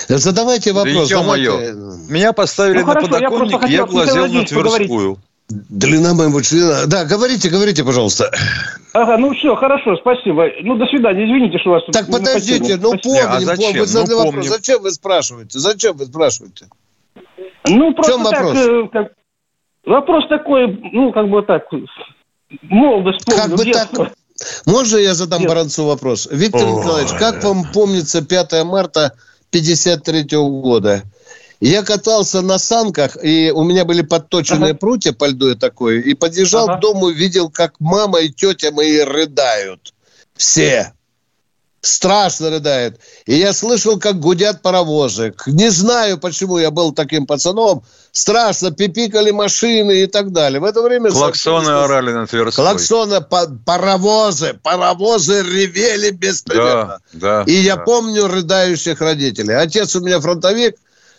[0.09, 0.17] да?
[0.17, 1.09] Задавайте вопрос.
[1.09, 1.75] Да давайте.
[2.09, 5.19] Меня поставили ну, на хорошо, подоконник, я, я глазел на Тверскую.
[5.49, 6.87] Длина моего члена.
[6.87, 8.31] Да, говорите, говорите, пожалуйста.
[8.93, 10.47] Ага, ну все, хорошо, спасибо.
[10.63, 13.73] Ну, до свидания, извините, что вас тут Так, подождите, ну, помним, а зачем?
[13.73, 13.87] помним.
[13.93, 14.25] Ну, помним.
[14.25, 14.47] Вопрос.
[14.49, 15.59] Зачем вы спрашиваете?
[15.59, 16.67] Зачем вы спрашиваете?
[17.69, 18.57] Ну, просто так, вопрос?
[18.57, 19.13] Э, как,
[19.85, 21.65] вопрос такой, ну, как бы так,
[22.63, 24.05] молодость, помню, как бы детство.
[24.07, 24.15] так,
[24.67, 25.49] можно я задам Нет.
[25.49, 26.29] Баранцу вопрос?
[26.31, 26.73] Виктор Ой.
[26.73, 29.13] Николаевич, как вам помнится 5 марта
[29.51, 31.03] 53 года?
[31.61, 34.79] Я катался на санках, и у меня были подточенные ага.
[34.79, 36.77] прутья по льду и такое, и подъезжал ага.
[36.77, 39.95] к дому, видел, как мама и тетя мои рыдают.
[40.37, 40.93] Все
[41.87, 43.01] страшно рыдает.
[43.27, 45.35] И я слышал, как гудят паровозы.
[45.47, 47.85] Не знаю, почему я был таким пацаном.
[48.13, 50.61] Страшно, пипикали машины и так далее.
[50.61, 51.11] В это время...
[51.11, 52.65] Клаксоны орали на Тверской.
[52.65, 57.01] Клаксоны, паровозы, паровозы ревели беспримерно.
[57.13, 59.55] Да, да, и я помню рыдающих родителей.
[59.55, 60.77] Отец у меня фронтовик,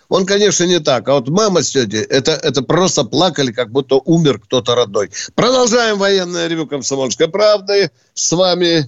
[0.10, 1.08] он, конечно, не так.
[1.10, 5.10] А вот мама с тетей, это, это просто плакали, как будто умер кто-то родной.
[5.36, 7.92] Продолжаем военное ревю «Комсомольской правды».
[8.14, 8.88] С вами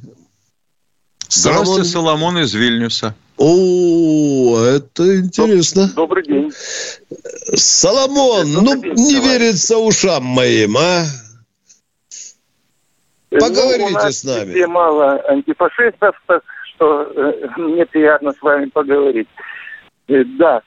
[1.29, 3.15] Здравствуйте, Соломон, Соломон из Вильнюса.
[3.37, 5.89] О, это интересно.
[5.95, 6.51] Добрый день.
[7.53, 9.37] Соломон, Добрый ну день, не давай.
[9.37, 11.03] верится ушам моим, а?
[13.29, 14.51] Поговорите ну, с нами.
[14.51, 19.27] Где мало антифашистов, так что э, мне приятно с вами поговорить.
[20.07, 20.63] Э, да,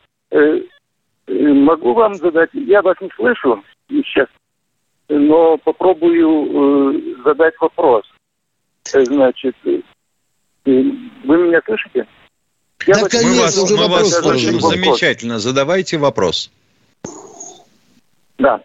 [1.29, 4.29] могу вам задать, я вас не слышу сейчас,
[5.09, 8.05] но попробую э, задать вопрос.
[8.95, 9.83] Э, значит, вы
[10.65, 12.07] меня слышите?
[12.87, 15.39] Я да, конечно, мы вас, уже мы вопрос вас слышим замечательно.
[15.39, 16.51] Задавайте вопрос.
[18.39, 18.61] Да.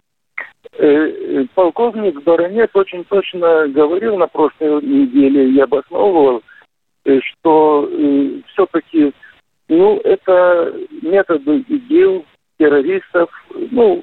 [0.72, 6.42] Э, э, полковник Баранец очень точно говорил на прошлой неделе и обосновывал,
[7.04, 7.88] э, что
[8.52, 9.12] все-таки
[9.68, 12.24] ну, это методы ИГИЛ,
[12.58, 13.30] террористов,
[13.70, 14.02] ну,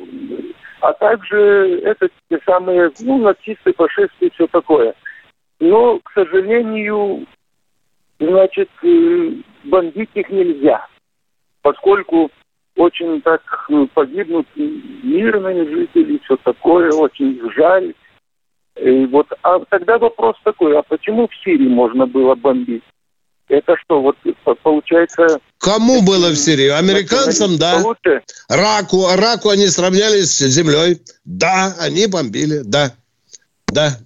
[0.82, 4.94] а также это те самые, ну, нацисты, фашисты и все такое.
[5.60, 7.26] Но, к сожалению,
[8.20, 9.32] значит, э,
[9.64, 10.88] бомбить их нельзя,
[11.62, 12.30] поскольку
[12.76, 17.94] очень так э, погибнут мирные жители, все такое, очень жаль.
[18.80, 22.84] И вот, а тогда вопрос такой, а почему в Сирии можно было бомбить?
[23.48, 24.18] Это что, вот
[24.64, 25.40] получается...
[25.60, 26.70] Кому было в Сирии?
[26.70, 27.78] Американцам, да.
[27.78, 28.24] Лучше?
[28.50, 29.06] Раку.
[29.06, 31.02] А раку они сравнялись с землей.
[31.26, 32.94] Да, они бомбили, да.
[33.68, 34.00] Да.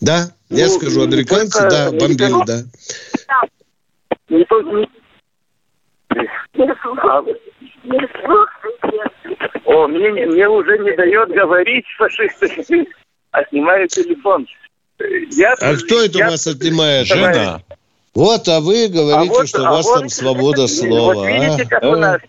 [0.00, 0.32] Да.
[0.48, 2.64] Я ну, скажу, американцы, да, бомбили, да.
[4.28, 4.46] Не
[9.64, 12.86] О, мне, мне уже не дает говорить фашисты,
[13.30, 14.46] а снимают телефон.
[15.30, 17.06] Я, а кто это я, у вас отнимает?
[17.06, 17.62] Жена.
[18.14, 21.14] Вот, а вы говорите, а вот, что у вас а там вот, свобода слова.
[21.14, 21.66] Вот видите, а?
[21.66, 22.20] как у нас.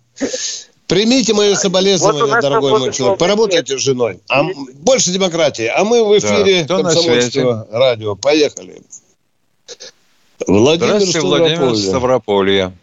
[0.88, 3.18] Примите мое соболезнование, вот дорогой мой человек.
[3.18, 3.82] Поработайте нет.
[3.82, 4.20] с женой.
[4.30, 5.72] А больше демократии.
[5.74, 6.78] А мы в эфире да.
[6.78, 8.16] комсомольского радио.
[8.16, 8.82] Поехали.
[10.48, 12.74] Владимир Здравствуйте, Владимир Ставрополье.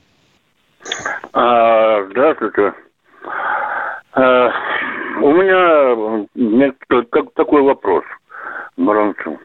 [1.34, 2.72] А, здравствуйте.
[4.12, 4.50] А,
[5.20, 6.72] у меня,
[7.34, 8.04] такой вопрос,
[8.76, 9.38] Баранцу.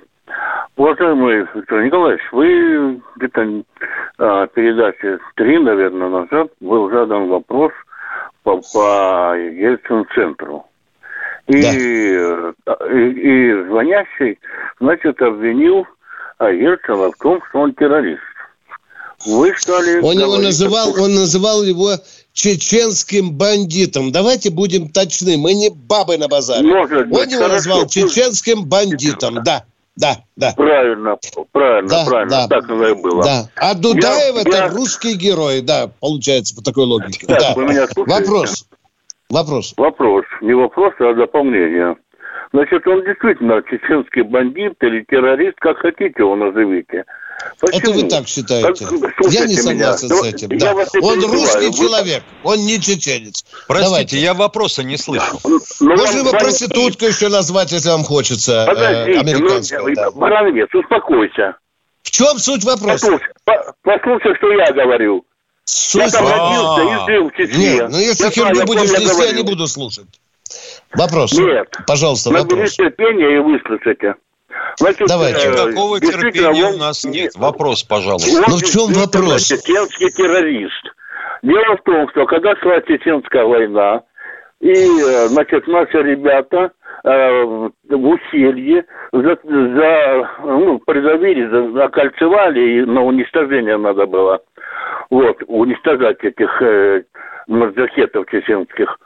[0.75, 3.63] Уважаемый Виктор Николаевич, вы где-то
[4.17, 7.71] а, передаче три, наверное, назад был задан вопрос
[8.41, 10.65] по, по Ельцин-центру.
[11.47, 11.73] И, да.
[12.89, 14.39] и, и звонящий,
[14.79, 15.85] значит, обвинил
[16.39, 18.21] Ельцина в том, что он террорист.
[19.25, 20.01] Вы стали...
[20.01, 21.91] Он его называл, он называл его
[22.33, 24.11] чеченским бандитом.
[24.11, 26.67] Давайте будем точны, мы не бабы на базаре.
[26.67, 27.53] Может быть, он его хорошо.
[27.53, 29.65] назвал чеченским бандитом, да.
[29.95, 30.53] Да, да.
[30.57, 31.17] Правильно,
[31.51, 32.29] правильно, да, правильно.
[32.29, 33.23] Да, так оно и было.
[33.23, 33.49] Да.
[33.55, 34.67] А Дудаев я, это я...
[34.69, 37.27] русский герой, да, получается по такой логике.
[37.27, 37.87] Так, да.
[37.95, 38.67] Вопрос.
[39.29, 39.73] Вопрос.
[39.77, 40.25] Вопрос.
[40.41, 41.95] Не вопрос, а дополнение.
[42.53, 47.03] Значит, он действительно чеченский бандит или террорист, как хотите его назовите.
[47.59, 47.79] Почему?
[47.79, 48.85] Это вы так считаете.
[48.85, 50.21] Слушайте я не согласен меня.
[50.21, 50.57] с этим.
[50.59, 50.73] Да.
[51.01, 51.73] Он русский вы...
[51.73, 53.43] человек, он не чеченец.
[53.67, 54.17] Простите, Давайте.
[54.19, 55.39] я вопроса не слышу.
[55.43, 58.65] Но ну, Можно его проституткой еще назвать, если вам хочется.
[58.65, 60.11] Э, Подождите, э, американского, ну, да.
[60.11, 61.57] Барановец, успокойся.
[62.03, 63.19] В чем суть вопроса?
[63.45, 65.25] Послушай, послушай, что я говорю.
[65.65, 66.03] Суть...
[66.03, 67.73] Я там родился и жил в Чечне.
[67.73, 70.05] Нет, ну если херню будешь нести, я не буду слушать.
[70.95, 71.37] Вопрос.
[71.37, 71.67] Нет.
[71.87, 72.75] Пожалуйста, вопрос.
[72.75, 74.15] терпение и выслушайте.
[74.77, 75.47] Значит, Давайте.
[75.47, 76.75] Э, Никакого терпения он...
[76.75, 77.31] у нас нет.
[77.35, 78.43] Вопрос, пожалуйста.
[78.47, 79.47] Ну в чем вопрос?
[79.47, 80.93] Чеченский террорист.
[81.41, 84.03] Дело в том, что когда шла чеченская война,
[84.61, 86.71] и, э, значит, наши ребята
[87.03, 94.41] э, в ущелье за, за, ну, придавили, за, окольцевали, и на уничтожение надо было.
[95.09, 97.03] Вот, уничтожать этих э,
[97.47, 98.97] марджахетов чеченских.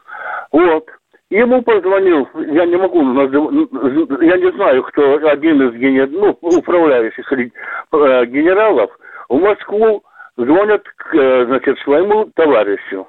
[0.51, 0.85] Вот.
[1.29, 8.97] Ему позвонил, я не могу, я не знаю, кто один из ну, управляющих э, генералов
[9.27, 10.03] в Москву
[10.37, 13.07] звонят к, значит, своему товарищу,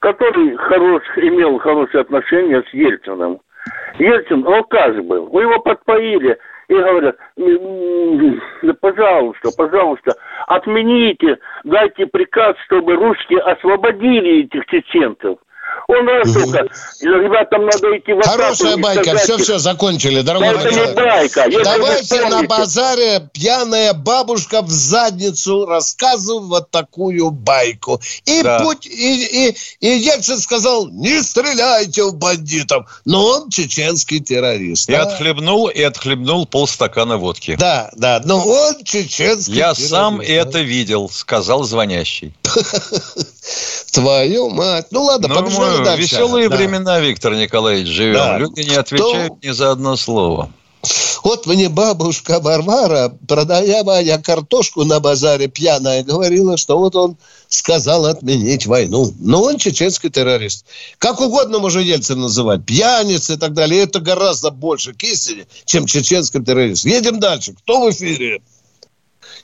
[0.00, 3.38] который хорош, имел хорошие отношения с Ельциным.
[3.98, 6.36] Ельцин алкаш был, у него подпоили
[6.66, 7.16] и говорят,
[8.80, 10.14] пожалуйста, пожалуйста,
[10.48, 15.38] отмените, дайте приказ, чтобы русские освободили этих чеченцев.
[15.86, 16.58] Он раз только,
[17.00, 21.46] ребятам надо идти в Хорошая байка, все, все, закончили, дорогой Это не байка.
[21.62, 28.00] Давайте на базаре пьяная бабушка в задницу рассказывает вот такую байку.
[28.24, 28.60] И, да.
[28.60, 33.02] путь, и, и, и Ельцин сказал, не стреляйте в бандитов.
[33.04, 34.88] Но он чеченский террорист.
[34.88, 35.02] И да?
[35.02, 37.56] отхлебнул, и отхлебнул полстакана водки.
[37.58, 39.90] Да, да, но он чеченский Я террорист.
[39.90, 40.24] сам да?
[40.24, 42.34] это видел, сказал звонящий.
[43.92, 44.86] Твою мать.
[44.90, 46.02] Ну ладно, ну, побежали дальше.
[46.02, 46.56] Веселые да.
[46.56, 48.14] времена, Виктор Николаевич, живем.
[48.14, 48.38] Да.
[48.38, 49.48] Люди не отвечают Кто...
[49.48, 50.50] ни за одно слово.
[51.22, 57.16] Вот мне бабушка Варвара, продая моя картошку на базаре пьяная, говорила, что вот он
[57.48, 59.12] сказал отменить войну.
[59.18, 60.66] Но он чеченский террорист.
[60.98, 62.64] Как угодно можно Ельцин называть.
[62.66, 63.82] Пьяница и так далее.
[63.82, 66.84] Это гораздо больше к истине, чем чеченский террорист.
[66.84, 67.54] Едем дальше.
[67.54, 68.42] Кто в эфире?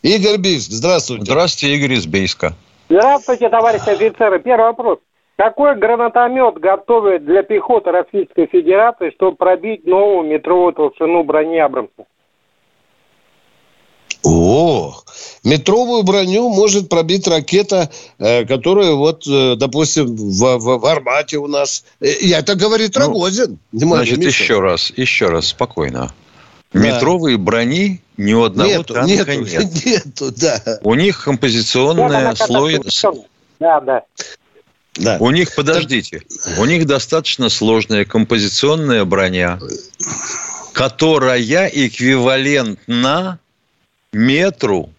[0.03, 1.25] Игорь Бийск, здравствуйте.
[1.25, 2.57] Здравствуйте, Игорь из Бейска.
[2.91, 4.41] Здравствуйте, товарищи офицеры.
[4.41, 4.99] Первый вопрос.
[5.37, 12.05] Какой гранатомет готовят для пехоты Российской Федерации, чтобы пробить новую метровую толщину брони Абрамса?
[14.25, 14.93] О,
[15.45, 21.47] метровую броню может пробить ракета, э, которая вот, э, допустим, в, в, в Армате у
[21.47, 21.85] нас.
[22.01, 23.59] Э, это говорит ну, Рогозин.
[23.71, 26.11] Значит, еще раз, еще раз, спокойно.
[26.73, 26.81] Да.
[26.81, 29.85] Метровые брони ни у одного нету, танка нету, нет.
[29.87, 30.79] Нету, да.
[30.83, 32.79] У них композиционная слой...
[33.59, 34.03] Да, да.
[34.95, 35.17] Да.
[35.21, 36.23] У них, подождите,
[36.59, 39.59] у них достаточно сложная композиционная броня,
[40.73, 43.39] которая эквивалентна
[44.13, 44.91] метру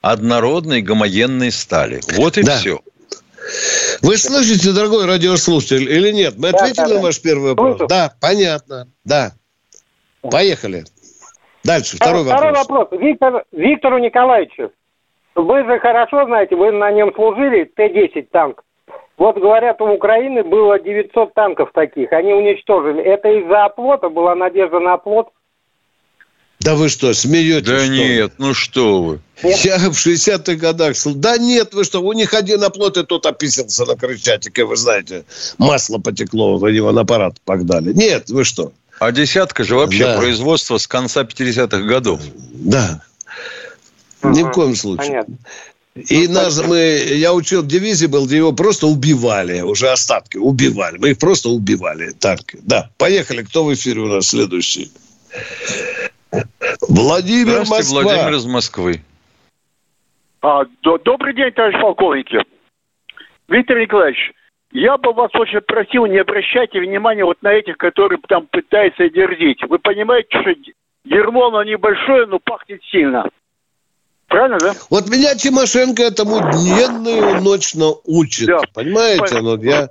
[0.00, 2.00] однородной гомогенной стали.
[2.14, 2.58] Вот и да.
[2.58, 2.80] все.
[4.02, 6.34] Вы слышите, дорогой радиослушатель, или нет?
[6.36, 7.80] Мы ответили да, на ваш первый вопрос?
[7.88, 8.86] Да, понятно.
[9.04, 9.32] Да.
[10.22, 10.84] Поехали.
[11.64, 12.64] Дальше, второй, второй вопрос.
[12.64, 13.00] Второй вопрос.
[13.00, 14.70] Виктор, Виктору Николаевичу.
[15.34, 18.62] Вы же хорошо знаете, вы на нем служили, Т-10 танк.
[19.16, 23.02] Вот говорят, у Украины было 900 танков таких, они уничтожили.
[23.02, 25.28] Это из-за оплота, была надежда на оплот?
[26.60, 27.66] Да вы что, смеетесь?
[27.66, 29.20] Да что нет, ну что вы.
[29.42, 30.94] Я в 60-х годах...
[31.16, 35.24] Да нет, вы что, у них один оплот, и тот описался на Крещатике, вы знаете.
[35.58, 37.92] Масло потекло, на него на аппарат погнали.
[37.92, 38.72] Нет, вы что?
[39.00, 40.18] А десятка же вообще да.
[40.18, 42.20] производство с конца 50-х годов.
[42.52, 43.02] Да.
[44.22, 45.08] Ни в коем случае.
[45.08, 45.36] Понятно.
[45.94, 50.98] И ну, нас, мы, я учил дивизии был, где его просто убивали, уже остатки, убивали.
[50.98, 52.10] Мы их просто убивали.
[52.10, 53.42] Так, да, поехали.
[53.42, 54.92] Кто в эфире у нас следующий?
[56.82, 58.02] Владимир Москва.
[58.02, 59.02] Владимир из Москвы.
[60.42, 62.38] А, до, добрый день, товарищ полковники.
[63.48, 64.32] Виктор Николаевич,
[64.72, 69.62] я бы вас очень просил, не обращайте внимания вот на этих, которые там пытаются дерзить.
[69.68, 70.54] Вы понимаете, что
[71.04, 73.28] дерьмо, оно небольшое, но пахнет сильно.
[74.28, 74.74] Правильно, да?
[74.90, 78.46] Вот меня Тимошенко этому дневно и ночно учит.
[78.46, 78.60] Да.
[78.72, 79.40] Понимаете?
[79.40, 79.88] Ну, я...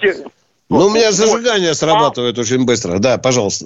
[0.69, 2.41] Ну, у меня зажигание срабатывает а...
[2.41, 2.99] очень быстро.
[2.99, 3.65] Да, пожалуйста.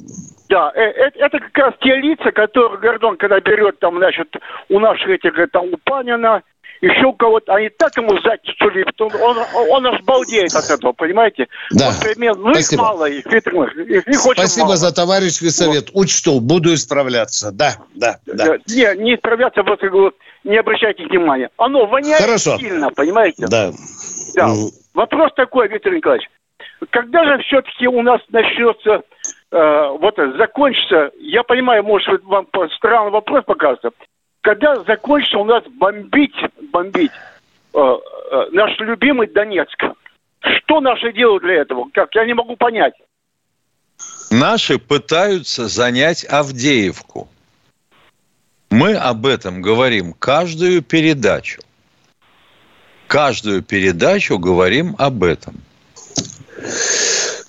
[0.49, 4.33] Да, это, э, это как раз те лица, которые Гордон, когда берет там, значит,
[4.69, 6.41] у наших этих, там, у Панина,
[6.83, 9.37] еще у кого-то, они так ему задницу лепят, он, он,
[9.69, 11.47] он аж балдеет от этого, понимаете?
[11.71, 11.91] Да.
[11.91, 12.81] Вот, пример, ну, Спасибо.
[12.81, 14.75] их мало, их хитрых, их, очень Спасибо мало.
[14.75, 15.89] за товарищеский совет.
[15.93, 16.03] Вот.
[16.03, 17.51] Учту, буду исправляться.
[17.53, 18.57] Да, да, да.
[18.67, 21.49] Не, не исправляться, вот, вот не обращайте внимания.
[21.57, 22.57] Оно воняет Хорошо.
[22.57, 23.45] сильно, понимаете?
[23.47, 23.71] Да.
[24.35, 24.47] Да.
[24.49, 24.69] Mm.
[24.93, 26.27] Вопрос такой, Виктор Николаевич.
[26.89, 29.03] Когда же все-таки у нас начнется,
[29.51, 33.91] э, вот закончится, я понимаю, может вам странный вопрос покажется,
[34.43, 36.35] когда закончится у нас бомбить,
[36.71, 37.11] бомбить
[37.73, 39.81] э, э, наш любимый Донецк?
[40.41, 41.87] Что наши делают для этого?
[41.93, 42.13] Как?
[42.13, 42.93] Я не могу понять.
[44.29, 47.29] Наши пытаются занять Авдеевку.
[48.69, 51.61] Мы об этом говорим каждую передачу.
[53.07, 55.55] Каждую передачу говорим об этом.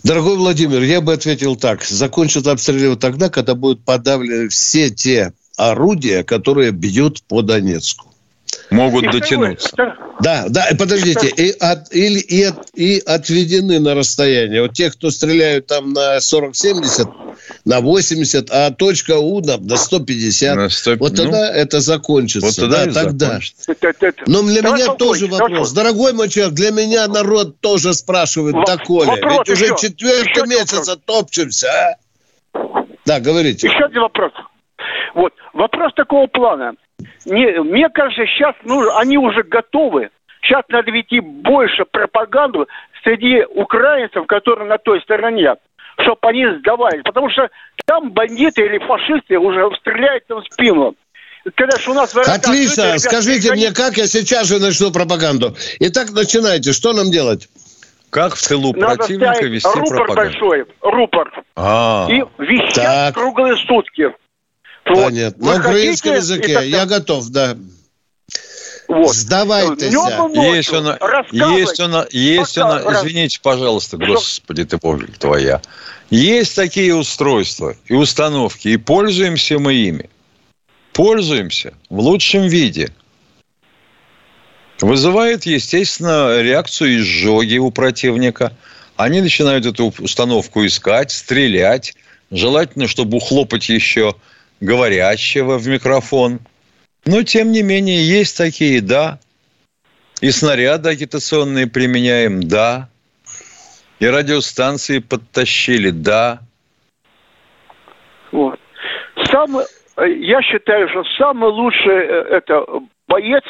[0.04, 1.82] Дорогой Владимир, я бы ответил так.
[1.82, 8.14] Закончат обстреливать тогда, когда будут подавлены все те орудия, которые бьют по Донецку.
[8.70, 9.70] Могут и дотянуться.
[10.20, 14.62] Да, да, подождите, и, от, или, и, от, и отведены на расстояние.
[14.62, 17.12] Вот те, кто стреляют там на 40-70,
[17.64, 20.56] на 80, а точка У на, на 150.
[20.56, 22.46] На 100, вот тогда ну, это закончится.
[22.46, 23.26] Вот тогда да, тогда.
[23.26, 23.74] Закончится.
[24.26, 25.50] Но для да, меня тоже вопрос.
[25.50, 25.74] Хорошо.
[25.74, 29.20] Дорогой мой человек, для меня народ тоже спрашивает, Во- доколе.
[29.20, 32.84] Ведь уже четвертый еще месяц топчемся, а?
[33.04, 33.66] Да, говорите.
[33.66, 34.32] Еще один вопрос.
[35.14, 36.74] Вот, вопрос такого плана.
[37.24, 40.10] Не, мне кажется, сейчас ну, они уже готовы.
[40.42, 42.68] Сейчас надо вести больше пропаганду
[43.02, 45.54] среди украинцев, которые на той стороне,
[45.98, 47.02] чтобы они сдавались.
[47.02, 47.48] Потому что
[47.86, 50.94] там бандиты или фашисты уже стреляют им в спину.
[51.54, 52.98] Когда у нас Отлично.
[52.98, 55.54] Скажите мне, как я сейчас же начну пропаганду.
[55.80, 56.72] Итак, начинайте.
[56.72, 57.48] Что нам делать?
[58.10, 60.14] Как в тылу Надо противника вести рупор пропаганду?
[60.14, 61.44] большой, рупор.
[61.56, 63.14] А, и вещать так.
[63.14, 64.12] круглые сутки.
[64.84, 65.44] Понятно.
[65.44, 65.54] Вот.
[65.54, 66.60] На украинском языке.
[66.64, 67.56] Я готов, да.
[68.88, 69.14] Вот.
[69.14, 69.92] Сдавайтесь.
[69.92, 70.98] Есть она,
[71.32, 75.62] есть она, есть она, извините, пожалуйста, господи ты боже твоя.
[76.10, 80.10] Есть такие устройства и установки, и пользуемся мы ими.
[80.92, 82.92] Пользуемся в лучшем виде.
[84.80, 88.56] Вызывает, естественно, реакцию изжоги у противника.
[88.96, 91.94] Они начинают эту установку искать, стрелять.
[92.30, 94.14] Желательно, чтобы ухлопать еще
[94.64, 96.40] говорящего в микрофон.
[97.04, 99.18] Но, тем не менее, есть такие, да.
[100.20, 102.88] И снаряды агитационные применяем, да.
[104.00, 106.40] И радиостанции подтащили, да.
[108.32, 108.58] Вот.
[109.30, 112.64] Самый, я считаю, что самый лучший э, это
[113.06, 113.44] боец,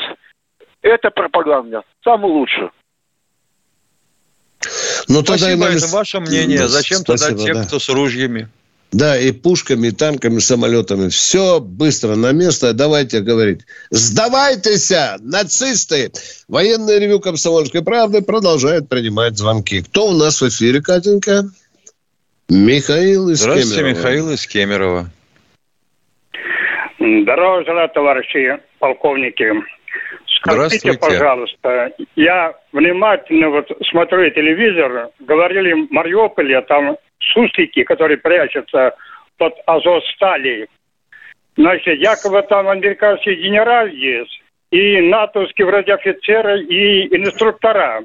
[0.82, 1.82] это пропаганда.
[2.02, 2.70] Самый лучший.
[5.08, 6.68] Ну, тогда Спасибо, это ваше мнение.
[6.68, 7.64] Зачем Спасибо, тогда те, да.
[7.64, 8.48] кто с ружьями?
[8.94, 11.08] Да, и пушками, и танками, и самолетами.
[11.08, 12.72] Все быстро на место.
[12.72, 13.62] Давайте говорить.
[13.90, 16.12] Сдавайтесь, нацисты!
[16.46, 19.82] Военное ревю «Комсомольской правды» продолжает принимать звонки.
[19.82, 21.42] Кто у нас в эфире, Катенька?
[22.48, 23.98] Михаил из Здравствуйте, Кемерово.
[23.98, 25.10] Михаил из Кемерово.
[27.00, 29.44] Здорово желаю, товарищи полковники.
[30.38, 36.96] Скажите, пожалуйста, я внимательно вот смотрю телевизор, говорили в Мариуполе, там
[37.32, 38.94] суслики, которые прячутся
[39.38, 40.68] под Азовстали.
[41.56, 48.04] Значит, якобы там американский генерал есть, и натовские вроде офицеры, и инструктора.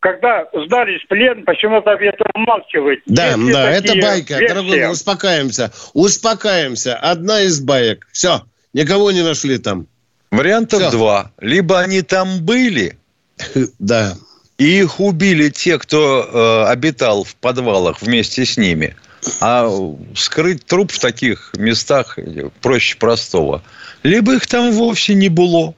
[0.00, 3.00] Когда сдались в плен, почему-то это умалчивать.
[3.04, 4.38] Да, есть да, это байка.
[4.38, 4.54] Версии?
[4.54, 5.72] Дорогой, успокаиваемся.
[5.92, 6.96] Успокаиваемся.
[6.96, 8.08] Одна из баек.
[8.10, 8.40] Все,
[8.72, 9.86] никого не нашли там.
[10.30, 10.90] Вариантов Все.
[10.90, 11.32] два.
[11.38, 12.98] Либо они там были,
[13.78, 14.14] да.
[14.60, 18.94] И их убили те, кто э, обитал в подвалах вместе с ними.
[19.40, 19.66] А
[20.14, 22.18] скрыть труп в таких местах
[22.60, 23.62] проще простого.
[24.02, 25.74] Либо их там вовсе не было.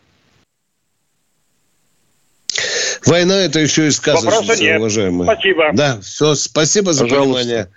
[3.07, 5.33] Война это еще и сказочница, уважаемые.
[5.33, 5.71] Спасибо.
[5.75, 7.41] Да, все, спасибо за Пожалуйста.
[7.41, 7.69] понимание.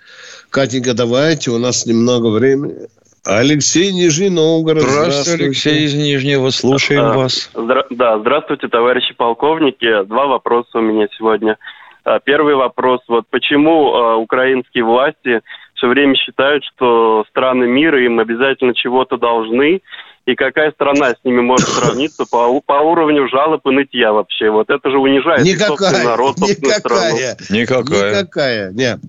[0.50, 2.88] Катенька, давайте, у нас немного времени.
[3.26, 4.82] Алексей Нижний Новгород.
[4.82, 5.44] Здравствуйте, здравствуйте.
[5.44, 6.50] Алексей из Нижнего.
[6.50, 7.50] Слушаем а, вас.
[7.54, 10.04] Здра- да, здравствуйте, товарищи полковники.
[10.04, 11.58] Два вопроса у меня сегодня.
[12.04, 13.00] А, первый вопрос.
[13.08, 15.40] Вот почему а, украинские власти
[15.74, 19.82] все время считают, что страны мира им обязательно чего-то должны,
[20.24, 24.50] и какая страна с ними может сравниться по, по уровню жалоб и нытья вообще?
[24.50, 27.60] Вот это же унижает никакая, собственный народ, собственную никакая, страну.
[27.60, 28.10] Никакая.
[28.10, 29.00] Никакая, нет.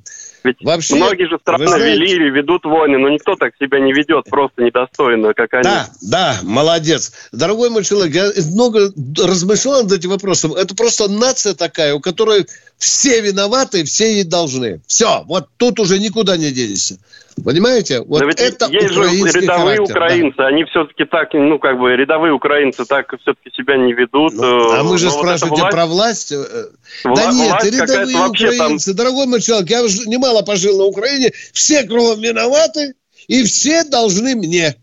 [0.48, 1.92] Ведь Вообще, многие же страны знаете...
[1.92, 5.64] вели или ведут войны, но никто так себя не ведет, просто недостойно, как они.
[5.64, 7.12] Да, да, молодец.
[7.34, 10.54] Дорогой мой человек, я много размышлял над этим вопросом.
[10.54, 14.80] Это просто нация такая, у которой все виноваты, все ей должны.
[14.88, 16.98] Все, вот тут уже никуда не денешься.
[17.44, 18.02] Понимаете?
[18.02, 20.48] Вот Но ведь это есть же рядовые характер, украинцы, да.
[20.48, 24.34] они все-таки так, ну, как бы, рядовые украинцы так все-таки себя не ведут.
[24.34, 25.76] Ну, а мы же спрашиваете вот власть...
[25.76, 26.32] про власть.
[26.32, 28.96] Вла- да нет, власть рядовые украинцы, там...
[28.96, 32.96] дорогой мой человек, я уже немало пожил на Украине, все кругом виноваты,
[33.28, 34.76] и все должны мне.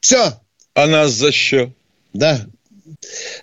[0.00, 0.32] Все.
[0.74, 1.70] А нас за что?
[2.14, 2.40] Да,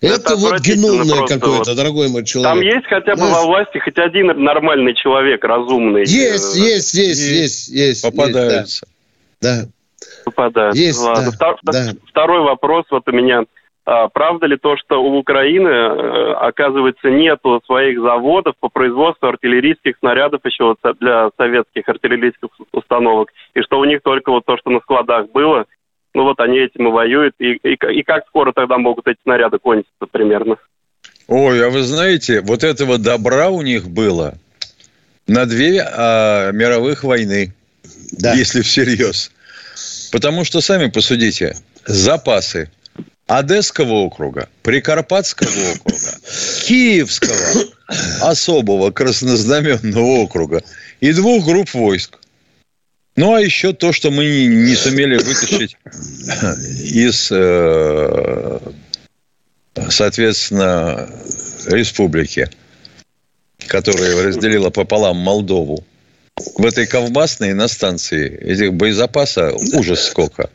[0.01, 1.75] это, это вот геномное какое-то, вот.
[1.75, 2.51] дорогой мой человек.
[2.51, 6.01] Там есть хотя бы Знаешь, во власти хоть один нормальный человек, разумный.
[6.01, 8.03] Есть, есть, есть, есть, есть.
[8.03, 8.59] Попадаются.
[8.59, 8.83] Есть,
[9.41, 9.61] да.
[9.61, 9.67] да.
[10.25, 10.81] Попадаются.
[10.81, 11.31] Есть, Ладно.
[11.31, 11.91] Да, Втор- да.
[12.09, 13.45] Второй вопрос вот у меня.
[13.87, 19.95] А, правда ли то, что у Украины, э, оказывается, нету своих заводов по производству артиллерийских
[19.99, 24.79] снарядов еще для советских артиллерийских установок, и что у них только вот то, что на
[24.79, 25.65] складах было,
[26.15, 27.35] ну вот они этим и воюют.
[27.39, 30.55] И, и, и как скоро тогда могут эти снаряды кончиться примерно?
[31.27, 34.35] Ой, а вы знаете, вот этого добра у них было
[35.27, 37.53] на две а, мировых войны,
[38.11, 38.33] да.
[38.33, 39.31] если всерьез.
[40.11, 42.71] Потому что, сами посудите, запасы
[43.27, 46.11] Одесского округа, Прикарпатского округа,
[46.65, 47.65] Киевского
[48.21, 50.63] особого краснознаменного округа
[51.01, 52.19] и двух групп войск.
[53.15, 55.77] Ну, а еще то, что мы не сумели вытащить
[56.83, 58.59] из, э,
[59.89, 61.09] соответственно,
[61.67, 62.49] республики,
[63.67, 65.85] которая разделила пополам Молдову.
[66.57, 70.49] В этой ковбасной на станции этих боезапаса ужас сколько.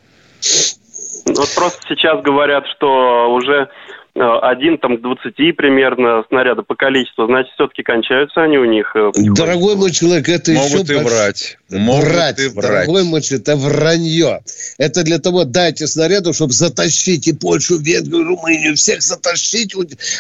[1.27, 3.69] Вот просто сейчас говорят, что уже
[4.15, 8.91] Э, один там к 20 примерно снаряда по количеству, значит, все-таки кончаются они у них.
[8.97, 10.95] Э, Дорогой мой человек, это Могут еще...
[10.95, 11.59] и врать.
[11.71, 12.41] Могут врать.
[12.41, 12.87] И врать.
[12.87, 14.41] Дорогой мой человек, это вранье.
[14.79, 19.75] Это для того, дайте снаряду, чтобы затащить и Польшу, Венгрию, Румынию, всех затащить,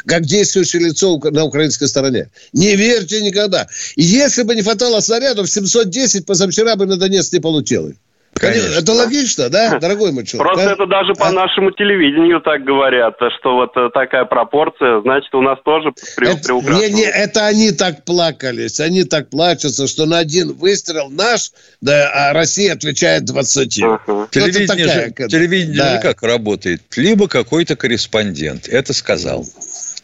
[0.06, 2.30] как действующее лицо на украинской стороне.
[2.52, 3.66] Не верьте никогда.
[3.96, 7.96] Если бы не хватало снарядов, 710 позавчера бы на Донецк не получилось.
[8.40, 8.78] Конечно.
[8.78, 10.46] Это логично, да, дорогой мой человек?
[10.46, 10.72] Просто да?
[10.72, 11.32] это даже по а?
[11.32, 16.88] нашему телевидению так говорят, что вот э, такая пропорция, значит, у нас тоже это, не,
[16.90, 21.50] не, это они так плакались, они так плачутся, что на один выстрел наш,
[21.82, 23.78] да, а Россия отвечает 20.
[23.78, 24.30] Uh-huh.
[24.30, 25.96] Телевидение, такая, же, телевидение да.
[25.96, 26.80] же как работает?
[26.96, 29.44] Либо какой-то корреспондент это сказал,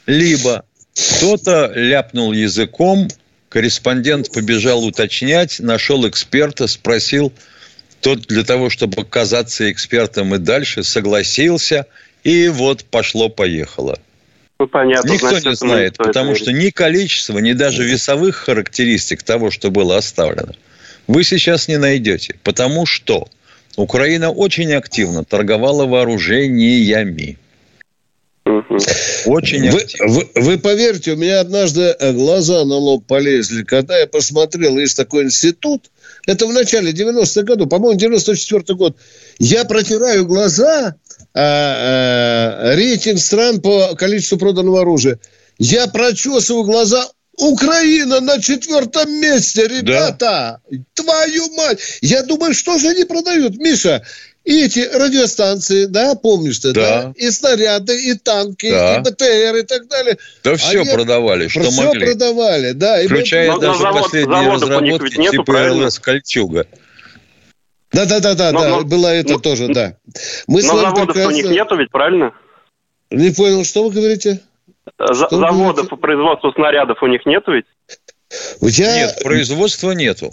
[0.07, 3.09] либо кто-то ляпнул языком,
[3.49, 7.33] корреспондент побежал уточнять, нашел эксперта, спросил,
[8.07, 11.87] тот для того, чтобы казаться экспертом и дальше, согласился,
[12.23, 13.99] и вот пошло-поехало.
[14.61, 15.11] Ну, понятно.
[15.11, 19.73] Никто значит, не знает, не потому что ни количество, ни даже весовых характеристик того, что
[19.73, 20.53] было оставлено,
[21.09, 22.37] вы сейчас не найдете.
[22.45, 23.27] Потому что
[23.75, 27.39] Украина очень активно торговала вооружениями.
[29.25, 34.79] Очень вы, вы, вы поверьте, у меня однажды глаза на лоб полезли, когда я посмотрел,
[34.79, 35.91] есть такой институт,
[36.27, 38.97] это в начале 90-х годов, по-моему, 94-й год.
[39.39, 40.97] Я протираю глаза,
[41.35, 45.19] э, э, рейтинг стран по количеству проданного оружия.
[45.59, 47.09] Я прочесываю глаза,
[47.39, 50.61] Украина на четвертом месте, ребята.
[50.71, 50.79] Да.
[50.95, 51.79] Твою мать.
[52.01, 53.59] Я думаю, что же они продают?
[53.59, 54.03] Миша,
[54.47, 57.03] и эти радиостанции, да, помнишь ты, да.
[57.03, 57.13] да?
[57.17, 58.97] И снаряды, и танки, да.
[58.97, 60.19] и БТР, и так далее.
[60.45, 62.07] Да все Они продавали, что все могли.
[62.07, 63.03] продавали, да.
[63.05, 63.61] Включая мы...
[63.61, 66.69] даже завод, последние разработки нету, типа РЛС «Кольчуга».
[67.91, 69.97] Да, да, да, да, но, да, но, было это но, тоже, да.
[70.47, 71.29] Мы но заводов прекрасно...
[71.29, 72.33] у них нету ведь, правильно?
[73.11, 74.41] Не понял, что вы говорите?
[74.97, 77.67] За, что заводов по производству снарядов у них нету ведь?
[78.61, 78.95] У тебя...
[78.95, 80.31] Нет, производства нету.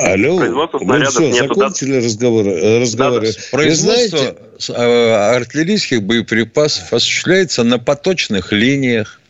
[0.00, 2.06] Алло, производство мы все, нету, закончили да?
[2.06, 3.32] разговор, э, разговоры.
[3.32, 4.36] Да, производство знаете...
[4.68, 9.20] Э, артиллерийских боеприпасов осуществляется на поточных линиях.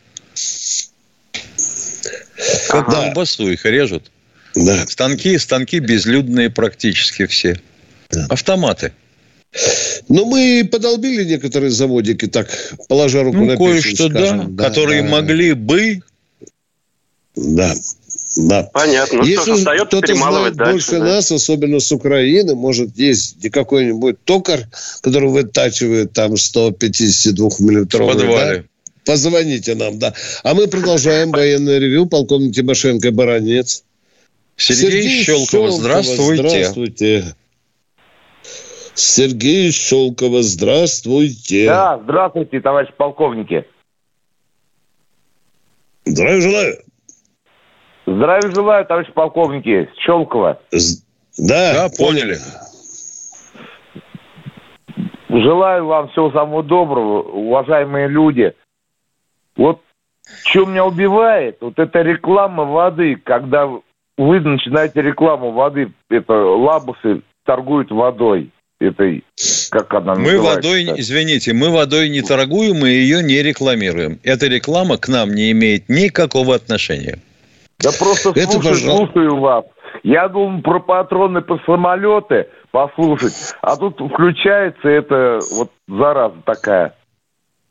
[2.69, 3.03] Как ага.
[3.03, 4.11] колбасу их режут.
[4.55, 4.85] Да.
[4.87, 7.59] Станки, станки безлюдные практически все.
[8.09, 8.27] Да.
[8.29, 8.93] Автоматы.
[10.07, 12.49] Ну, мы подолбили некоторые заводики, так,
[12.87, 15.09] положа руку ну, на кое-что, да, да, которые да.
[15.09, 16.01] могли бы...
[17.35, 17.73] Да.
[18.47, 18.69] Да.
[18.73, 19.19] Понятно.
[19.19, 21.15] Ну, Если кто-то знает дальше, больше да?
[21.15, 24.61] нас, особенно с Украины, может, есть какой-нибудь токар,
[25.01, 28.13] который вытачивает там 152-миллиметровый.
[28.13, 28.57] В подвале.
[28.59, 28.63] Да?
[29.05, 30.13] Позвоните нам, да.
[30.43, 32.05] А мы продолжаем военное ревю.
[32.05, 33.83] Полковник Тимошенко, Баранец.
[34.55, 36.43] Сергей, Сергей Щелков, здравствуйте.
[36.43, 37.35] Здравствуйте.
[38.93, 41.65] Сергей Шелкова, здравствуйте.
[41.65, 43.65] Да, здравствуйте, товарищ полковники.
[46.05, 46.83] Здравия желаю.
[48.15, 49.89] Здравия желаю, товарищ полковники.
[50.03, 50.59] Щелкова.
[51.37, 52.37] Да, да, поняли.
[55.29, 58.53] Желаю вам всего самого доброго, уважаемые люди.
[59.55, 59.81] Вот
[60.43, 67.91] что меня убивает, вот эта реклама воды, когда вы начинаете рекламу воды, это лабусы торгуют
[67.91, 68.49] водой
[68.79, 69.23] этой,
[69.69, 74.19] как она Мы водой, извините, мы водой не торгуем, мы ее не рекламируем.
[74.23, 77.19] Эта реклама к нам не имеет никакого отношения.
[77.79, 79.65] Да просто это слушаю, слушаю вас.
[80.03, 86.93] Я думал про патроны по самолеты послушать, а тут включается это вот зараза такая.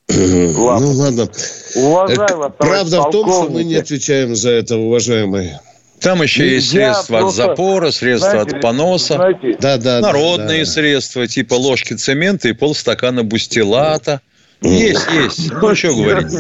[0.08, 0.86] Ладно.
[0.86, 1.28] Ну ладно.
[1.76, 5.60] Уважаю вас, Правда в том, что мы не отвечаем за это, уважаемые.
[6.00, 10.00] Там еще Нельзя есть средства просто, от запора, средства знаете, от поноса, знаете, да, да,
[10.00, 10.70] народные да, да.
[10.70, 14.20] средства, типа ложки цемента и полстакана бустилата.
[14.62, 15.52] Есть, есть.
[15.52, 16.32] Ну, что говорить.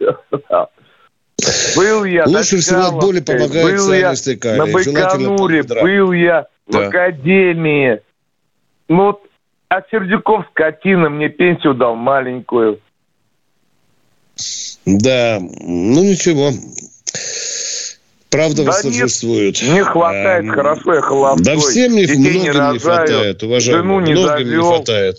[1.76, 4.12] Был я Лучше всего от боли помогает был я
[4.56, 6.78] на Байконуре, был я да.
[6.78, 8.00] в академии.
[8.88, 9.20] Ну,
[9.68, 12.80] а Сердюков скотина мне пенсию дал маленькую.
[14.84, 16.50] Да, ну ничего.
[18.30, 19.60] Правда да восторжествует.
[19.62, 21.44] Нет, не хватает, а, хорошо, я холостой.
[21.44, 23.82] Да всем не, многим не, не хватает, уважаемые.
[23.82, 24.62] Жену не многим завел.
[24.62, 25.16] не хватает.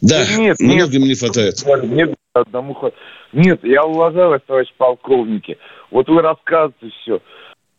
[0.00, 1.64] Да, да нет, многим нет, не хватает.
[1.84, 3.02] Нет, одному хватает.
[3.34, 5.58] Нет, я уважаю вас, товарищ полковники.
[5.90, 7.20] Вот вы рассказываете все.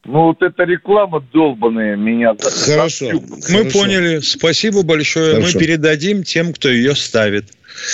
[0.04, 2.36] Ну, вот эта реклама долбанная меня...
[2.40, 3.06] Хорошо.
[3.12, 3.80] Мы хорошо.
[3.80, 4.20] поняли.
[4.20, 5.36] Спасибо большое.
[5.36, 5.58] Хорошо.
[5.58, 7.46] Мы передадим тем, кто ее ставит.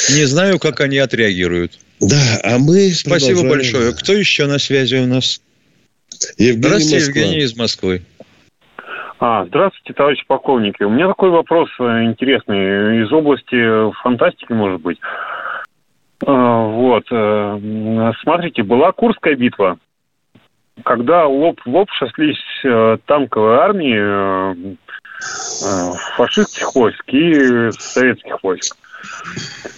[0.09, 1.80] Не знаю, как они отреагируют.
[2.01, 2.89] Да, а мы...
[2.89, 3.93] Спасибо большое.
[3.93, 5.41] Кто еще на связи у нас?
[6.38, 7.22] Евгений Здравствуйте, Москва.
[7.22, 8.01] Евгений из Москвы.
[9.20, 10.84] А, здравствуйте, товарищ полковники.
[10.84, 14.97] У меня такой вопрос э, интересный из области фантастики, может быть.
[16.26, 17.05] А, вот.
[17.11, 19.78] Э, смотрите, была Курская битва,
[20.84, 24.78] когда лоб в лоб сошлись э, танковые армии
[26.15, 28.76] фашистских войск и советских войск.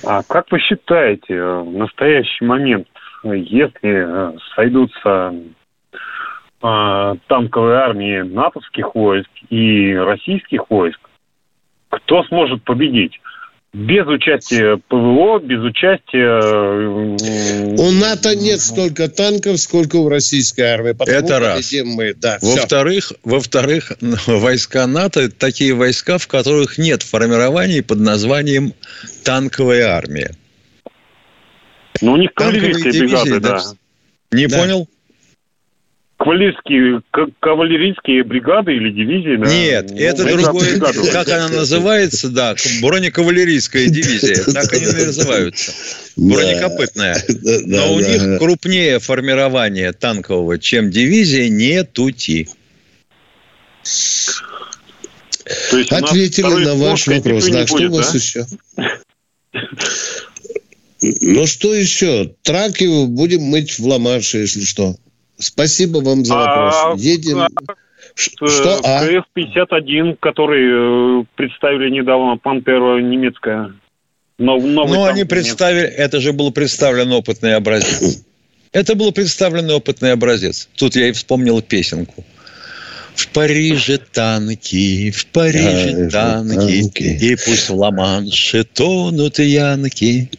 [0.05, 2.87] А как вы считаете, в настоящий момент,
[3.23, 5.33] если сойдутся
[6.61, 10.99] э, танковой армии натовских войск и российских войск,
[11.89, 13.19] кто сможет победить?
[13.73, 16.39] Без участия ПВО, без участия...
[17.75, 20.95] У НАТО нет столько танков, сколько у российской армии.
[21.09, 21.73] Это раз.
[21.83, 22.13] Мы.
[22.13, 23.93] Да, во-вторых, во-вторых,
[24.27, 28.75] войска НАТО– это такие войска, в которых нет формирований под названием
[29.23, 30.35] танковая армия.
[32.01, 33.57] Ну, у них кавалерийская бригада, да.
[33.57, 34.37] да.
[34.37, 34.57] Не да.
[34.59, 34.87] понял?
[36.23, 37.01] Кавалерийские,
[37.41, 39.35] кавалерийские бригады или дивизии.
[39.35, 39.53] Да?
[39.53, 40.79] Нет, ну, это другое.
[41.11, 44.43] Как она называется, да, бронекавалерийская дивизия.
[44.53, 45.73] Так они называются.
[46.15, 47.17] Бронекопытная.
[47.65, 52.47] Но у них крупнее формирование танкового, чем дивизия, не тути.
[55.89, 57.49] Ответили на ваш вопрос.
[57.49, 58.45] Да, что у вас еще?
[61.01, 62.33] Ну, что еще?
[62.43, 64.95] Траки будем мыть в Ла-Манше, если что.
[65.43, 66.75] Спасибо вам за вопрос.
[66.75, 67.39] А, Едем...
[67.39, 67.47] А,
[68.15, 68.79] что?
[68.83, 69.05] А?
[69.05, 73.73] КФ-51, который э, представили недавно, Пантера немецкая.
[74.37, 76.01] Нов, новый ну, они представили, немецкий.
[76.01, 78.23] это же был представлен опытный образец.
[78.71, 80.67] Это был представлен опытный образец.
[80.75, 82.25] Тут я и вспомнил песенку.
[83.13, 90.31] В Париже танки, в Париже танки, танки, и пусть в Ла-Манше тонут янки.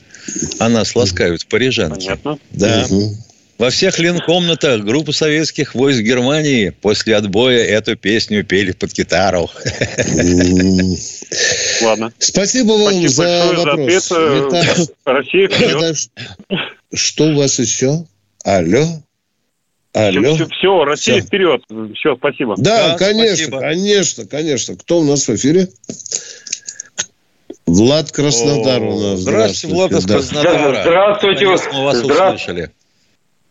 [0.59, 2.07] А нас ласкают парижанки.
[2.07, 2.38] Понятно.
[2.50, 2.86] Да.
[2.90, 3.16] Угу.
[3.59, 9.50] Во всех ленкомнатах группы советских войск Германии после отбоя эту песню пели под гитару.
[11.82, 12.12] Ладно.
[12.18, 14.12] Спасибо вам за вопрос.
[15.05, 15.96] Россия вперед.
[16.92, 18.05] Что у вас еще?
[18.44, 18.84] Алло?
[19.92, 20.34] Алло.
[20.34, 21.26] Все, все Россия все.
[21.26, 21.62] вперед.
[21.94, 22.57] Все, спасибо.
[22.59, 23.61] Да, да конечно, спасибо.
[23.61, 24.76] конечно, конечно.
[24.76, 25.68] Кто у нас в эфире?
[27.66, 29.20] Влад Краснодар у нас.
[29.20, 30.82] Здравствуйте, Влад из Краснодара.
[30.82, 31.46] Здравствуйте.
[31.46, 32.72] Мы вас услышали.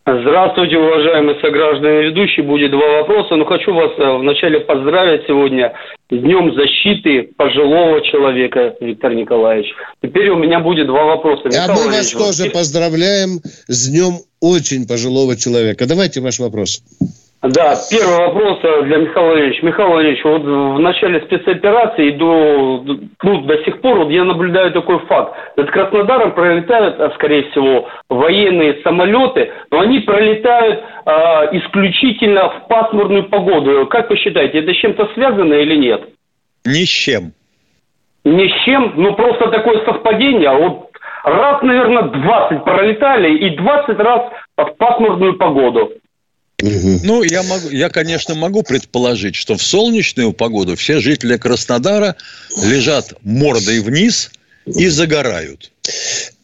[0.06, 2.44] Здравствуйте, уважаемые сограждане ведущие.
[2.44, 5.72] Будет два вопроса, но хочу вас э, вначале поздравить сегодня
[6.10, 9.66] с Днем защиты пожилого человека, Виктор Николаевич.
[10.02, 11.48] Теперь у меня будет два вопроса.
[11.58, 15.86] А мы вас тоже поздравляем с Днем очень пожилого человека.
[15.86, 16.82] Давайте ваш вопрос.
[17.44, 19.66] Да, первый вопрос э, для Михаила Ильича.
[19.66, 22.82] Михаил Ильич, вот в начале спецоперации до,
[23.22, 25.36] ну, до сих пор вот я наблюдаю такой факт.
[25.54, 31.10] Над Краснодаром пролетают, а, скорее всего, военные самолеты, но они пролетают э,
[31.58, 33.88] исключительно в пасмурную погоду.
[33.88, 36.00] Как вы считаете, это с чем-то связано или нет?
[36.64, 37.32] Ни с чем.
[38.24, 40.50] ни с чем, ну просто такое совпадение.
[40.50, 40.88] Вот
[41.24, 45.92] раз, наверное, 20 пролетали и 20 раз в пасмурную погоду.
[46.62, 52.16] Ну, я, могу, я, конечно, могу предположить, что в солнечную погоду все жители Краснодара
[52.62, 54.30] лежат мордой вниз
[54.66, 55.72] и загорают.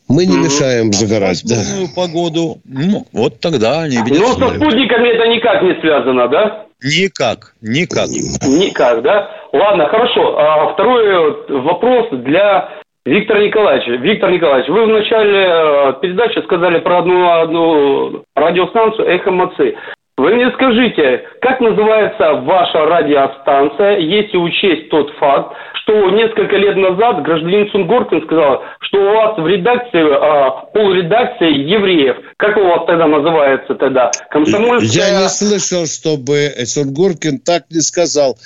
[0.08, 1.56] Мы не мешаем загорать, да.
[1.94, 4.18] погоду, ну, вот тогда они видят.
[4.20, 6.66] Но со спутниками это никак не связано, да?
[6.82, 8.08] Никак, никак.
[8.08, 9.30] Никак, да?
[9.52, 10.36] Ладно, хорошо.
[10.36, 12.70] А второй вопрос для
[13.04, 13.92] Виктора Николаевича.
[14.02, 19.76] Виктор Николаевич, вы в начале э, передачи сказали про одну, одну радиостанцию «Эхо Моцы».
[20.20, 27.22] Вы мне скажите, как называется ваша радиостанция, если учесть тот факт, что несколько лет назад
[27.22, 32.16] гражданин Сунгоркин сказал, что у вас в редакции, а, полуредакции евреев.
[32.36, 34.10] Как у вас тогда называется тогда?
[34.30, 35.08] Комсомольская...
[35.08, 38.36] Я не слышал, чтобы Сунгоркин так не сказал.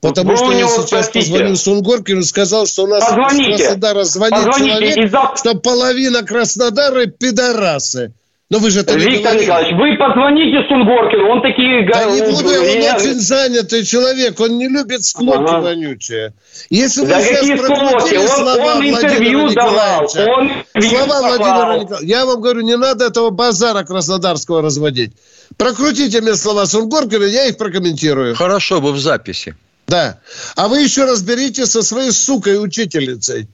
[0.00, 1.18] Потому Вы что я сейчас спросите.
[1.18, 3.50] позвонил Сунгоркину и сказал, что у нас Позвоните.
[3.50, 4.70] из Краснодара звонит Позвоните.
[4.70, 5.32] человек, за...
[5.34, 8.12] что половина Краснодара пидорасы.
[8.50, 11.88] Но вы же это Виктор не Николаевич, вы позвоните Сунгоркину, он такие...
[11.90, 12.96] Да не буду, он я...
[12.96, 15.60] очень занятый человек, он не любит склоки ага.
[15.60, 16.34] вонючие.
[16.68, 18.16] Если да вы какие склоки?
[18.16, 20.02] Он, слова он интервью давал.
[20.02, 21.98] Он слова Владимира Николаевича.
[22.02, 25.12] Я вам говорю, не надо этого базара краснодарского разводить.
[25.56, 28.34] Прокрутите мне слова Сунгоркина, я их прокомментирую.
[28.34, 29.56] Хорошо бы в записи.
[29.86, 30.18] Да.
[30.54, 33.48] А вы еще разберитесь со своей сукой-учительницей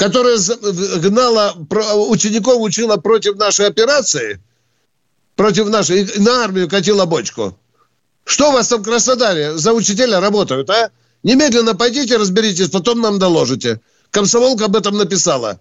[0.00, 0.38] которая
[0.96, 1.54] гнала
[2.08, 4.40] учеников, учила против нашей операции,
[5.36, 7.54] против нашей, на армию катила бочку.
[8.24, 10.90] Что у вас там в Краснодаре за учителя работают, а?
[11.22, 13.82] Немедленно пойдите, разберитесь, потом нам доложите.
[14.10, 15.60] Комсомолка об этом написала.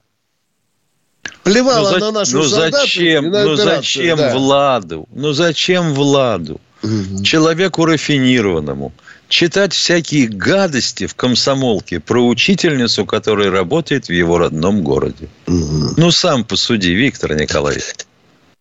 [1.44, 4.34] Плевала ну, на наших ну, солдат зачем, на Ну зачем да.
[4.34, 5.06] Владу?
[5.12, 6.62] Ну зачем Владу?
[6.82, 7.24] Угу.
[7.24, 8.94] Человеку рафинированному–
[9.30, 15.30] читать всякие гадости в комсомолке про учительницу, которая работает в его родном городе.
[15.48, 15.94] Угу.
[15.96, 17.96] Ну, сам посуди, Виктор Николаевич.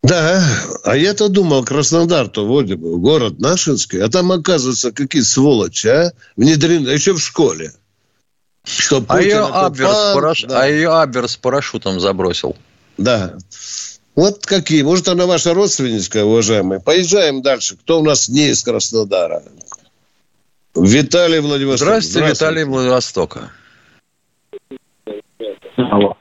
[0.04, 0.44] Да,
[0.84, 6.12] а я-то думал, Краснодар-то вроде бы город Нашинский, а там, оказывается, какие сволочи, а?
[6.36, 7.72] Внедрены, еще в школе.
[8.64, 10.44] Что а, ее Абер пан, параш...
[10.44, 10.62] да.
[10.62, 12.54] а ее Абер с парашютом забросил.
[12.96, 13.34] Да.
[14.14, 14.82] Вот какие.
[14.82, 16.80] Может, она ваша родственница, уважаемая.
[16.80, 17.76] Поезжаем дальше.
[17.76, 19.42] Кто у нас не из Краснодара?
[20.74, 21.88] Виталий Владивосток.
[21.88, 22.44] Здравствуйте, Здравствуйте.
[22.44, 23.50] Виталий Владивостока.
[25.76, 26.16] Алло.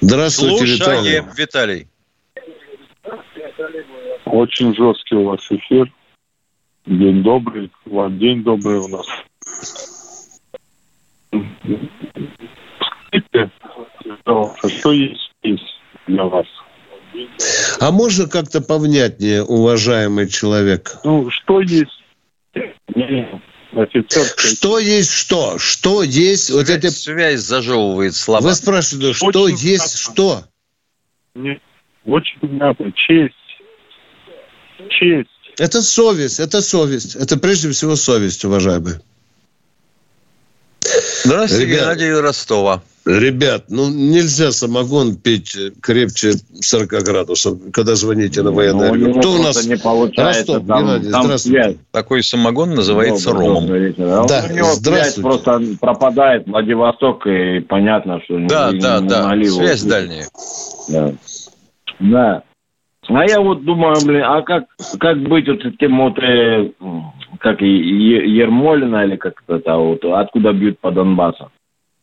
[0.00, 1.88] Здравствуйте, Слушаем, Виталий.
[4.24, 5.92] Очень жесткий у вас эфир.
[6.86, 7.70] День добрый.
[7.84, 9.06] Вам день добрый у нас.
[14.72, 15.32] Что есть
[16.06, 16.46] для вас?
[17.80, 20.96] А можно как-то повнятнее, уважаемый человек?
[21.04, 21.99] Ну, что есть
[24.36, 25.58] что есть что?
[25.58, 26.50] Что есть?
[26.50, 26.90] Вот это...
[26.90, 28.42] Связь зажевывает слова.
[28.42, 30.44] Вы спрашиваете, что Очень есть что?
[31.34, 31.60] Нет.
[32.04, 32.92] Очень понятно.
[32.92, 33.34] Честь.
[34.88, 35.28] Честь.
[35.58, 37.14] Это совесть, это совесть.
[37.14, 39.00] Это прежде всего совесть, уважаемые.
[41.24, 42.82] Здравствуйте, Ребят, Геннадий Ростова.
[43.18, 49.38] Ребят, ну нельзя самогон пить крепче 40 градусов, когда звоните на военное ну, Кто у
[49.42, 49.66] нас?
[49.66, 51.62] Не получается, Ростов, там, Геннадий, там здравствуйте.
[51.62, 51.76] Связь.
[51.90, 53.66] Такой самогон называется добрый, ромом.
[53.66, 55.22] Добрый да, да у него здравствуйте.
[55.22, 58.38] просто пропадает Владивосток, и понятно, что...
[58.46, 59.56] Да, не, да, не да, наливу.
[59.56, 60.28] связь дальняя.
[60.88, 61.12] Да.
[61.98, 62.42] да.
[63.08, 64.64] А я вот думаю, блин, а как,
[65.00, 66.70] как быть вот этим вот, э,
[67.40, 71.50] как Ермолина или как это, вот, откуда бьют по Донбассу?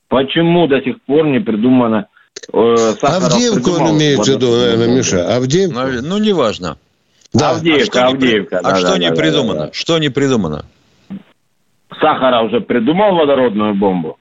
[0.10, 2.08] Почему до сих пор не придумано
[2.53, 5.36] э, Авдеевку он имеет в виду, наверное, Миша.
[5.36, 5.80] Авдеевку?
[5.80, 6.78] Ну, ну неважно.
[7.34, 7.51] Да.
[7.51, 8.60] Авдеевка, а Авдеевка.
[8.64, 9.70] А что не придумано?
[9.74, 10.66] Что не придумано?
[11.99, 14.18] Сахара уже придумал водородную бомбу?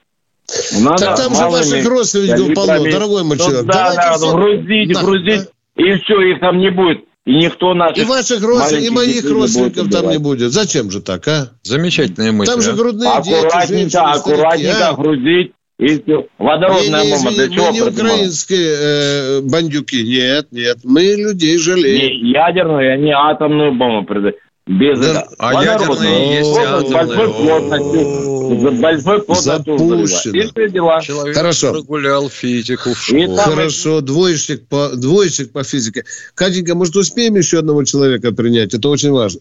[0.81, 3.63] Надо так там же ваших родственников полно, дорогой мой человек.
[3.63, 4.33] Ну, да, да, все...
[4.33, 5.41] грузить, так, грузить,
[5.77, 5.85] да.
[5.85, 7.05] и все, их там не будет.
[7.25, 7.99] И никто наших...
[7.99, 10.53] И ваших родственников, и моих родственников там не будет.
[10.53, 11.49] Зачем же так, а?
[11.65, 12.53] Замечательная мысль.
[12.53, 12.75] Там же а?
[12.75, 14.95] грудные аккуратненько, дети, женщины, Аккуратненько, старики, а?
[14.95, 16.03] грузить, и
[16.39, 20.03] Водородная не, не, бомба для чего Мы не украинские э, бандюки.
[20.03, 20.79] Нет, нет.
[20.85, 22.25] Мы людей жалеем.
[22.25, 24.37] Не ядерную, они атомную бомбу придают.
[24.67, 25.35] Без да, этого.
[25.39, 28.81] А ядерные есть Большой плотностью.
[28.81, 30.33] Большой плотностью.
[30.33, 31.01] И дела.
[31.03, 31.73] Человек Хорошо.
[31.73, 33.37] прогулял физику в школе.
[33.37, 34.01] Хорошо.
[34.01, 36.05] Двоечник по, двоечник по физике.
[36.35, 38.73] Катенька, может, успеем еще одного человека принять?
[38.73, 39.41] Это очень важно.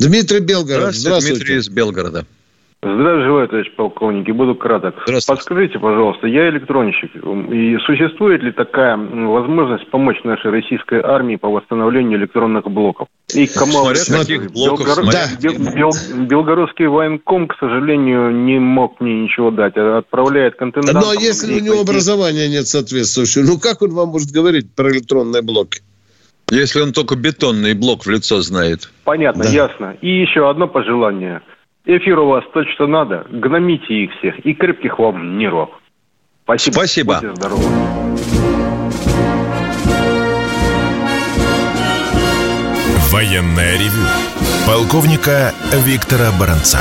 [0.00, 0.94] Дмитрий Белгород.
[0.94, 1.36] Здравствуйте, Здравствуйте.
[1.36, 2.26] Дмитрий из Белгорода.
[2.84, 5.04] Здравия желаю, товарищ полковник, и буду краток.
[5.28, 12.18] Подскажите, пожалуйста, я электронщик, и существует ли такая возможность помочь нашей российской армии по восстановлению
[12.18, 13.06] электронных блоков?
[13.32, 14.84] И кому каких блоков?
[14.84, 15.12] Белгород...
[15.12, 15.26] Да.
[15.40, 15.52] Бел...
[15.76, 15.90] Бел...
[16.26, 20.92] Белгородский военком, к сожалению, не мог мне ничего дать, а отправляет контент.
[20.92, 21.90] Ну, а если у него пойти...
[21.90, 25.82] образования нет соответствующего, ну как он вам может говорить про электронные блоки?
[26.50, 28.90] Если он только бетонный блок в лицо знает.
[29.04, 29.50] Понятно, да.
[29.50, 29.96] ясно.
[30.00, 31.42] И еще одно пожелание–
[31.84, 33.26] Эфир у вас то, что надо.
[33.30, 34.38] Гномите их всех.
[34.46, 35.70] И крепких вам нервов.
[36.44, 36.74] Спасибо.
[36.74, 37.14] Спасибо.
[37.14, 37.62] Будьте здоровы.
[43.10, 44.06] Военная ревю.
[44.66, 45.52] Полковника
[45.84, 46.78] Виктора Баранца.